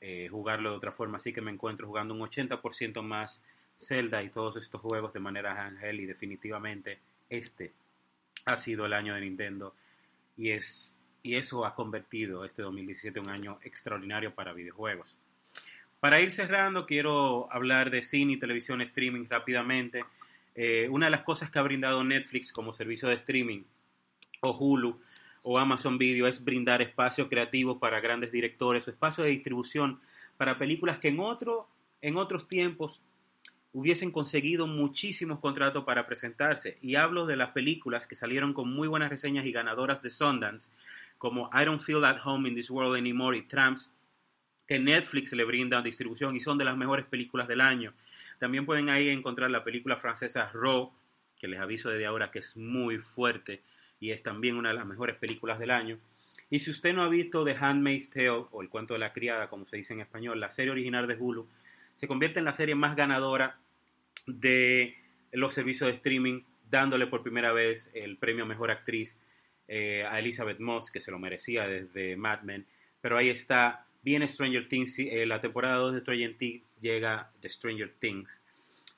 [0.00, 1.16] eh, jugarlo de otra forma.
[1.16, 3.42] Así que me encuentro jugando un 80% más
[3.78, 6.98] Zelda y todos estos juegos de manera handheld y definitivamente
[7.28, 7.72] este
[8.44, 9.74] ha sido el año de Nintendo
[10.36, 15.16] y, es, y eso ha convertido este 2017 un año extraordinario para videojuegos.
[16.00, 20.04] Para ir cerrando, quiero hablar de cine televisión streaming rápidamente.
[20.54, 23.64] Eh, una de las cosas que ha brindado Netflix como servicio de streaming
[24.40, 25.00] o Hulu
[25.42, 30.00] o Amazon Video es brindar espacio creativo para grandes directores o espacio de distribución
[30.36, 31.68] para películas que en, otro,
[32.00, 33.02] en otros tiempos
[33.72, 36.78] hubiesen conseguido muchísimos contratos para presentarse.
[36.80, 40.70] Y hablo de las películas que salieron con muy buenas reseñas y ganadoras de Sundance,
[41.18, 43.92] como I Don't Feel at Home in This World Anymore y Tramps,
[44.66, 47.94] que Netflix le brinda distribución y son de las mejores películas del año.
[48.38, 50.92] También pueden ahí encontrar la película francesa Raw,
[51.38, 53.62] que les aviso desde ahora que es muy fuerte
[54.00, 55.98] y es también una de las mejores películas del año.
[56.50, 59.48] Y si usted no ha visto The Handmaid's Tale, o El cuento de la criada,
[59.48, 61.46] como se dice en español, la serie original de Hulu,
[61.98, 63.58] se convierte en la serie más ganadora
[64.24, 64.94] de
[65.32, 69.16] los servicios de streaming, dándole por primera vez el premio Mejor Actriz
[69.66, 72.66] eh, a Elizabeth Moss, que se lo merecía desde Mad Men.
[73.00, 77.48] Pero ahí está, viene Stranger Things, eh, la temporada 2 de Stranger Things llega, de
[77.48, 78.42] Stranger Things,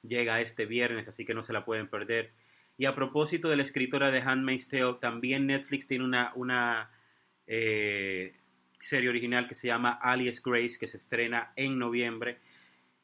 [0.02, 2.32] llega este viernes, así que no se la pueden perder.
[2.76, 6.90] Y a propósito de la escritora de Handmaid's Tale, también Netflix tiene una, una
[7.46, 8.34] eh,
[8.78, 12.40] serie original que se llama Alias Grace, que se estrena en noviembre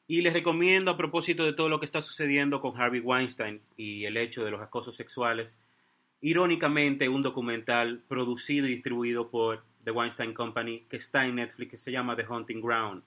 [0.08, 4.04] y les recomiendo a propósito de todo lo que está sucediendo con Harvey Weinstein y
[4.04, 5.58] el hecho de los acosos sexuales,
[6.20, 11.76] irónicamente un documental producido y distribuido por The Weinstein Company que está en Netflix que
[11.76, 13.02] se llama The Hunting Ground.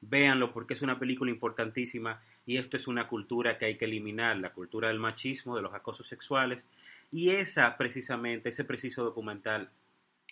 [0.00, 4.36] Véanlo porque es una película importantísima y esto es una cultura que hay que eliminar,
[4.38, 6.66] la cultura del machismo, de los acosos sexuales
[7.12, 9.70] y esa precisamente, ese preciso documental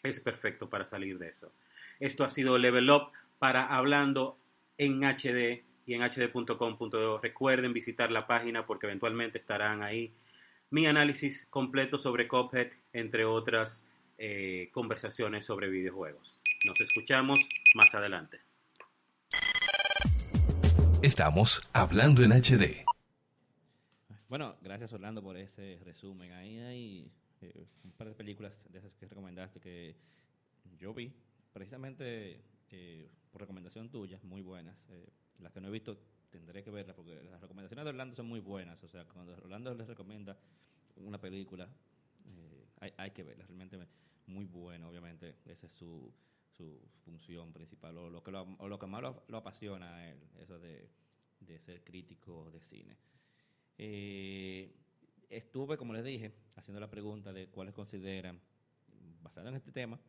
[0.03, 1.53] es perfecto para salir de eso.
[2.01, 4.39] Esto ha sido Level Up para hablando
[4.79, 7.19] en HD y en hd.com.do.
[7.19, 10.13] Recuerden visitar la página porque eventualmente estarán ahí
[10.69, 13.87] mi análisis completo sobre Cophead, entre otras
[14.19, 16.41] eh, conversaciones sobre videojuegos.
[16.67, 17.41] Nos escuchamos
[17.75, 18.39] más adelante.
[21.03, 22.85] Estamos hablando en HD.
[24.29, 26.33] Bueno, gracias Orlando por ese resumen.
[26.33, 29.97] Ahí hay eh, un par de películas de esas que recomendaste que
[30.77, 31.15] yo vi,
[31.55, 34.77] precisamente eh, por recomendación tuya, muy buenas.
[35.39, 35.99] Las que no he visto
[36.31, 38.83] tendré que verlas porque las recomendaciones de Orlando son muy buenas.
[38.83, 40.37] O sea, cuando Orlando les recomienda
[40.97, 41.69] una película,
[42.27, 43.45] eh, hay, que verla.
[43.47, 43.79] Realmente
[44.27, 45.37] muy buena, obviamente.
[45.47, 46.13] Esa es su,
[46.57, 50.19] su función principal o lo que, lo, o lo que más lo, apasiona a él,
[50.39, 50.89] eso de,
[51.41, 52.97] de ser crítico de cine.
[53.79, 54.75] Eh,
[55.31, 58.41] estuve, como les dije, haciendo la pregunta de cuáles consideran,
[59.23, 60.01] basado en este tema,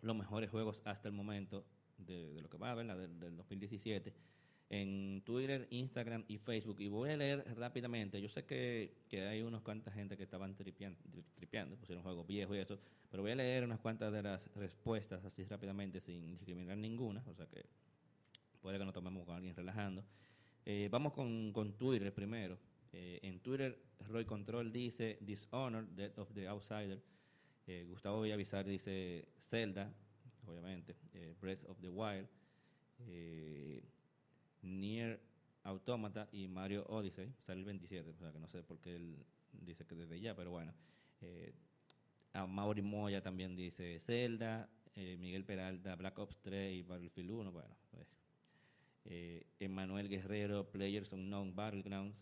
[0.00, 1.66] los mejores juegos hasta el momento
[1.98, 4.12] de, lo que va a ver, del, del 2017
[4.70, 6.80] en Twitter, Instagram y Facebook.
[6.80, 8.20] Y voy a leer rápidamente.
[8.20, 10.98] Yo sé que, que hay unos cuantas gente que estaban tripeando,
[11.34, 12.78] tripeando, pusieron juegos viejos y eso,
[13.10, 17.22] pero voy a leer unas cuantas de las respuestas así rápidamente sin discriminar ninguna.
[17.28, 17.66] O sea que
[18.62, 20.04] puede que nos tomemos con alguien relajando.
[20.64, 22.58] Eh, vamos con, con, Twitter primero.
[22.92, 23.78] Eh, en Twitter,
[24.08, 27.02] Roy Control dice Dishonored, Death of the Outsider.
[27.66, 29.92] Eh, Gustavo Villavizar dice Zelda,
[30.46, 30.96] obviamente,
[31.40, 32.28] Breath of the Wild.
[34.62, 35.20] Nier
[35.64, 37.32] Automata y Mario Odyssey.
[37.46, 39.16] Sale el 27, o sea que no sé por qué él
[39.52, 40.72] dice que desde ya, pero bueno.
[41.20, 41.52] Eh,
[42.32, 47.52] a Mauri Moya también dice Zelda, eh, Miguel Peralta, Black Ops 3 y Battlefield 1,
[47.52, 47.76] bueno.
[47.90, 48.06] Pues,
[49.04, 52.16] eh, Emanuel Guerrero, Players Unknown Battlegrounds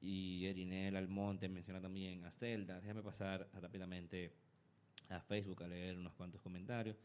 [0.00, 2.80] y Erinel Almonte menciona también a Zelda.
[2.80, 4.32] Déjame pasar rápidamente
[5.08, 6.96] a Facebook a leer unos cuantos comentarios.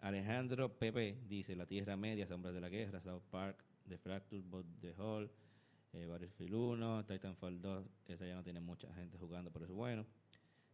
[0.00, 4.66] Alejandro Pepe dice La Tierra Media, Sombras de la Guerra, South Park, The Fracture, But
[4.80, 5.30] The Hall,
[5.92, 10.04] eh, Battlefield 1, Titanfall 2, esa ya no tiene mucha gente jugando, pero es bueno.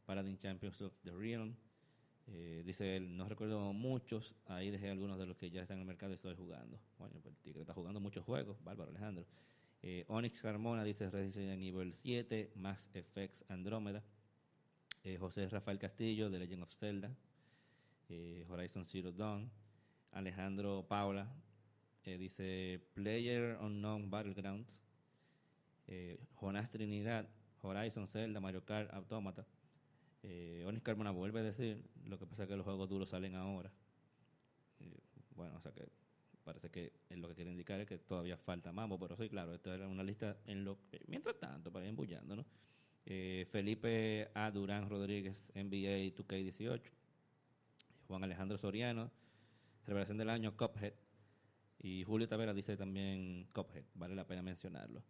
[0.06, 1.54] Paladin Champions of the Realm,
[2.26, 5.82] eh, dice él, no recuerdo muchos, ahí dejé algunos de los que ya están en
[5.82, 6.78] el mercado y estoy jugando.
[6.98, 9.26] Bueno, pues el tigre está jugando muchos juegos, bárbaro Alejandro.
[9.82, 14.02] Eh, Onyx Carmona dice Resident Evil 7, Max Effects Andrómeda.
[15.02, 17.10] Eh, José Rafael Castillo de Legend of Zelda,
[18.20, 19.50] eh, Horizon Zero Dawn.
[20.12, 21.28] Alejandro Paula
[22.04, 24.80] eh, dice Player Unknown Battlegrounds.
[25.86, 27.28] Eh, Jonás Trinidad,
[27.62, 29.44] Horizon Zelda, Mario Kart, Automata.
[30.22, 33.34] Eh, Onyx Carmona vuelve a decir, lo que pasa es que los juegos duros salen
[33.34, 33.72] ahora.
[34.80, 35.00] Eh,
[35.34, 35.88] bueno, o sea que
[36.44, 39.72] parece que lo que quiere indicar es que todavía falta mambo, pero sí, claro, esto
[39.72, 42.44] era una lista en lo mientras tanto, para ir embullando,
[43.50, 44.50] Felipe A.
[44.50, 46.99] Durán Rodríguez, NBA 2K18.
[48.10, 49.08] Juan Alejandro Soriano,
[49.86, 50.94] revelación del año, Cuphead.
[51.78, 55.04] Y Julio Tavera dice también Cuphead, vale la pena mencionarlo.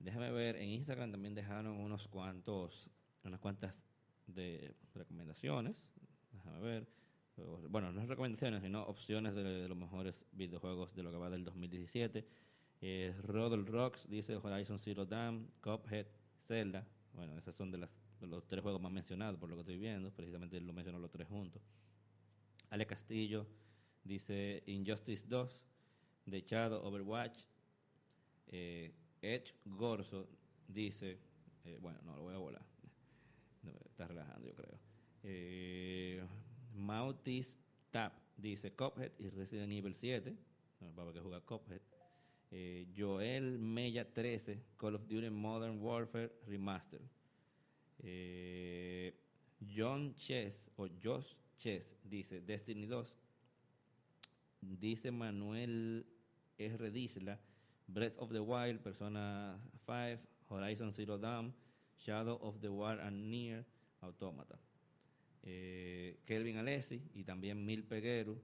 [0.00, 2.90] Déjame ver, en Instagram también dejaron unos cuantos,
[3.22, 3.80] unas cuantas
[4.26, 5.76] de recomendaciones.
[6.32, 6.88] Déjame ver.
[7.68, 12.26] Bueno, no recomendaciones, sino opciones de, los mejores videojuegos de lo que va del 2017.
[12.80, 16.06] Eh, Rodol Rocks dice Horizon Zero Dawn, Cuphead,
[16.48, 16.84] Zelda.
[17.14, 17.90] Bueno, esos son de, las,
[18.20, 20.10] de los tres juegos más mencionados por lo que estoy viendo.
[20.10, 21.62] Precisamente lo menciono los tres juntos.
[22.70, 23.46] Ale Castillo
[24.02, 25.60] dice Injustice 2,
[26.28, 27.44] The Shadow, Overwatch.
[28.46, 30.28] Eh, Edge Gorso
[30.66, 31.18] dice,
[31.64, 32.62] eh, bueno, no, lo voy a volar.
[33.84, 34.78] Está relajando, yo creo.
[35.22, 36.22] Eh,
[36.74, 37.58] Mautis
[37.90, 40.34] Tap dice Cuphead y Resident Evil 7.
[40.80, 41.80] No, va a haber que jugar Cuphead.
[42.52, 47.02] Eh, Joel Mella 13, Call of Duty Modern Warfare Remastered.
[47.98, 49.14] Eh,
[49.60, 53.04] John Chess o Josh Chess dice Destiny 2.
[54.62, 56.04] Dice Manuel
[56.58, 56.90] R.
[56.90, 57.38] Disla,
[57.86, 61.52] Breath of the Wild, Persona 5, Horizon Zero Dawn,
[61.96, 63.64] Shadow of the War and Near,
[64.02, 64.58] Automata.
[65.42, 68.36] Eh, Kelvin Alessi y también Mil Peguero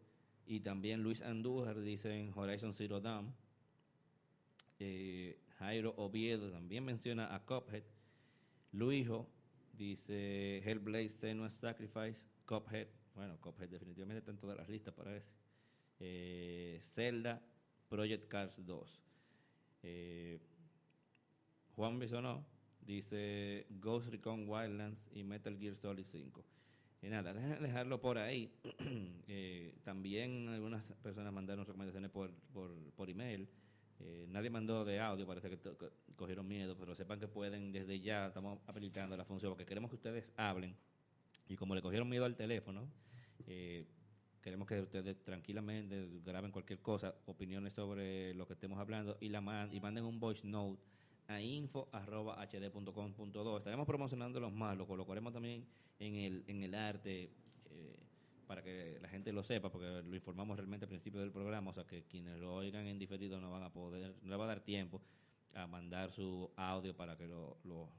[0.46, 3.34] y también Luis Andújar dicen Horizon Zero Dawn.
[4.78, 7.84] Eh, Jairo Oviedo también menciona a Cuphead.
[8.72, 9.26] Luijo
[9.76, 12.88] dice Hellblade Senua's Sacrifice, Cuphead.
[13.14, 15.26] Bueno, Cuphead definitivamente está en todas las listas, parece.
[15.98, 17.42] Eh, Zelda,
[17.88, 19.02] Project Cars 2.
[19.82, 20.38] Eh,
[21.74, 22.44] Juan Bisonó
[22.80, 26.44] dice Ghost Recon Wildlands y Metal Gear Solid 5.
[27.02, 28.52] Y nada, dejarlo por ahí.
[29.28, 33.48] Eh, también algunas personas mandaron recomendaciones por, por, por email.
[34.00, 35.58] Eh, nadie mandó de audio, parece que
[36.16, 39.96] cogieron miedo, pero sepan que pueden desde ya, estamos habilitando la función porque queremos que
[39.96, 40.76] ustedes hablen.
[41.48, 42.88] Y como le cogieron miedo al teléfono,
[43.46, 43.86] eh,
[44.42, 49.40] queremos que ustedes tranquilamente graben cualquier cosa, opiniones sobre lo que estemos hablando y la
[49.40, 50.80] man- y manden un voice note
[51.28, 53.56] a info.hd.com.do.
[53.58, 55.64] Estaremos promocionando los más, lo colocaremos también
[55.98, 57.30] en el, en el arte
[57.70, 57.96] eh,
[58.46, 61.74] para que la gente lo sepa, porque lo informamos realmente al principio del programa, o
[61.74, 64.48] sea que quienes lo oigan en diferido no van a poder, no le va a
[64.48, 65.02] dar tiempo
[65.54, 67.90] a mandar su audio para que lo, lo,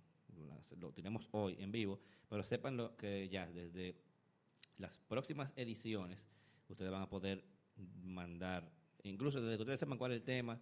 [0.79, 3.95] lo tenemos hoy en vivo, pero sepan lo que ya desde
[4.77, 6.19] las próximas ediciones
[6.69, 7.43] ustedes van a poder
[8.03, 8.71] mandar,
[9.03, 10.59] incluso desde que ustedes sepan cuál es el tema,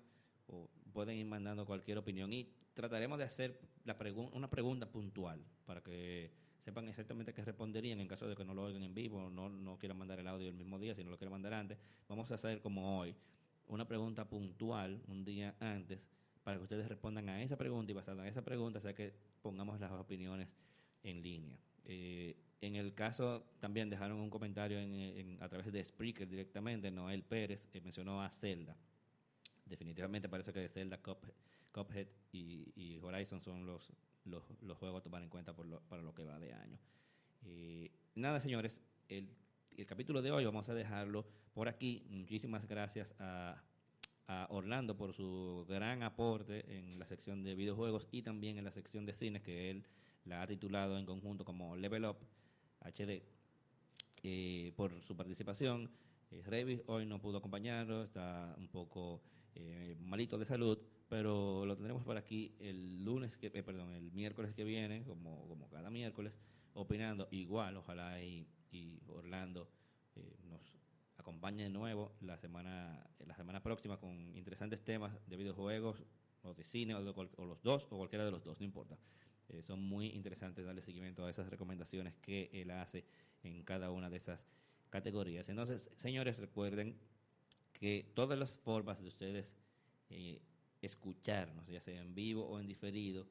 [0.47, 2.31] o pueden ir mandando cualquier opinión.
[2.31, 6.31] Y trataremos de hacer la pregun- una pregunta puntual para que
[6.65, 9.77] sepan exactamente qué responderían en caso de que no lo oigan en vivo no, no
[9.77, 11.77] quieran mandar el audio el mismo día, sino lo quieran mandar antes.
[12.09, 13.15] Vamos a hacer como hoy,
[13.67, 15.99] una pregunta puntual un día antes
[16.43, 19.13] para que ustedes respondan a esa pregunta y basada en esa pregunta, sea que
[19.43, 20.47] pongamos las opiniones
[21.03, 21.57] en línea.
[21.85, 27.23] Eh, en el caso, también dejaron un comentario en, a través de Spreaker directamente, Noel
[27.23, 28.75] Pérez eh, mencionó a Zelda.
[29.65, 31.33] Definitivamente parece que Zelda, Cuphead,
[31.75, 33.91] Cuphead y, Horizon son los,
[34.23, 36.79] los, los juegos a tomar en cuenta por para lo que va de año.
[37.43, 39.29] Eh, nada, señores, el,
[39.77, 42.05] el capítulo de hoy vamos a dejarlo por aquí.
[42.09, 43.61] Muchísimas gracias a,
[44.27, 48.71] a Orlando por su gran aporte en la sección de videojuegos y también en la
[48.71, 49.85] sección de cines que él
[50.23, 52.17] la ha titulado en conjunto como Level Up
[52.81, 53.21] HD
[54.23, 55.91] eh, por su participación.
[56.31, 59.21] Eh, Revis hoy no pudo acompañarnos, está un poco
[59.53, 60.79] eh, malito de salud,
[61.09, 65.47] pero lo tendremos por aquí el lunes, que, eh, perdón, el miércoles que viene, como,
[65.47, 66.33] como cada miércoles,
[66.73, 69.69] opinando igual, ojalá y, y Orlando
[70.15, 70.61] eh, nos
[71.17, 76.03] acompañe de nuevo la semana, la semana próxima con interesantes temas de videojuegos
[76.43, 78.97] o de cine o, de o los dos o cualquiera de los dos, no importa.
[79.49, 83.05] Eh, son muy interesantes darle seguimiento a esas recomendaciones que él hace
[83.43, 84.45] en cada una de esas
[84.89, 85.49] categorías.
[85.49, 86.97] Entonces, señores, recuerden
[87.73, 89.55] que todas las formas de ustedes
[90.85, 93.27] escucharnos, ya sea en vivo o en diferido,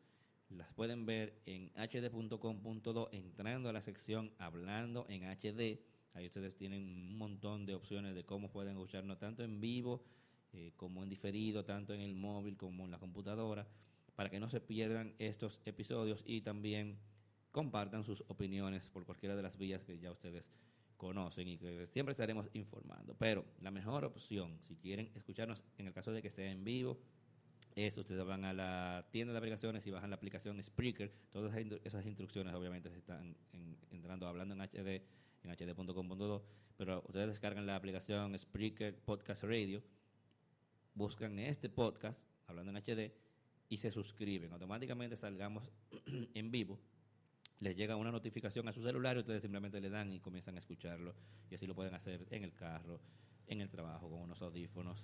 [0.50, 5.80] las pueden ver en hd.com.do entrando a la sección Hablando en HD.
[6.12, 10.04] Ahí ustedes tienen un montón de opciones de cómo pueden escucharnos tanto en vivo
[10.52, 13.66] eh, como en diferido, tanto en el móvil como en la computadora,
[14.14, 16.98] para que no se pierdan estos episodios y también
[17.50, 20.44] compartan sus opiniones por cualquiera de las vías que ya ustedes
[20.96, 23.16] conocen y que siempre estaremos informando.
[23.18, 26.98] Pero la mejor opción, si quieren escucharnos en el caso de que esté en vivo,
[27.74, 31.12] es ustedes van a la tienda de aplicaciones y bajan la aplicación Spreaker.
[31.32, 31.54] Todas
[31.84, 33.36] esas instrucciones obviamente están
[33.90, 35.02] entrando hablando en HD,
[35.42, 36.46] en hd.com.do,
[36.76, 39.82] pero ustedes descargan la aplicación Spreaker Podcast Radio,
[40.94, 43.12] buscan este podcast, hablando en HD,
[43.68, 44.52] y se suscriben.
[44.52, 45.68] Automáticamente salgamos
[46.34, 46.78] en vivo
[47.60, 50.58] les llega una notificación a su celular y ustedes simplemente le dan y comienzan a
[50.58, 51.14] escucharlo.
[51.50, 53.00] Y así lo pueden hacer en el carro,
[53.46, 55.02] en el trabajo, con unos audífonos,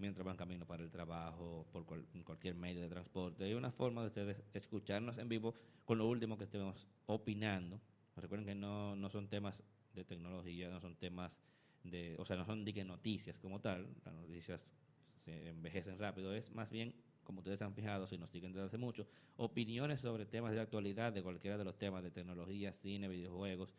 [0.00, 3.44] mientras van camino para el trabajo, por cualquier medio de transporte.
[3.44, 7.80] Hay una forma de ustedes escucharnos en vivo con lo último que estemos opinando.
[8.16, 9.62] Recuerden que no, no son temas
[9.94, 11.38] de tecnología, no son temas
[11.84, 14.66] de, o sea, no son de noticias como tal, las noticias
[15.18, 18.78] se envejecen rápido, es más bien como ustedes han fijado, si nos siguen desde hace
[18.78, 23.74] mucho, opiniones sobre temas de actualidad, de cualquiera de los temas de tecnología, cine, videojuegos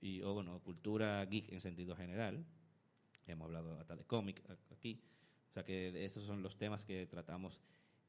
[0.00, 2.44] y o bueno, cultura geek en sentido general.
[3.26, 4.42] Hemos hablado hasta de cómic
[4.72, 5.00] aquí.
[5.50, 7.60] O sea que esos son los temas que tratamos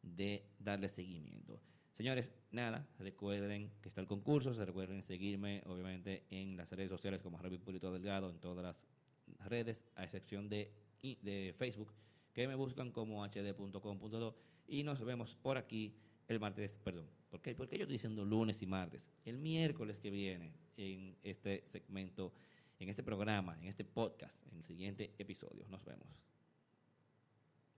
[0.02, 1.60] de darle seguimiento.
[1.94, 7.22] Señores, nada, recuerden que está el concurso, se recuerden seguirme obviamente en las redes sociales
[7.22, 10.72] como Ravi Purito Delgado, en todas las redes, a excepción de,
[11.02, 11.94] de Facebook,
[12.34, 14.36] que me buscan como hd.com.do
[14.68, 15.94] y nos vemos por aquí
[16.28, 17.56] el martes, perdón, ¿por qué?
[17.56, 19.06] Porque yo estoy diciendo lunes y martes.
[19.26, 22.34] El miércoles que viene en este segmento,
[22.80, 25.68] en este programa, en este podcast, en el siguiente episodio.
[25.70, 26.31] Nos vemos.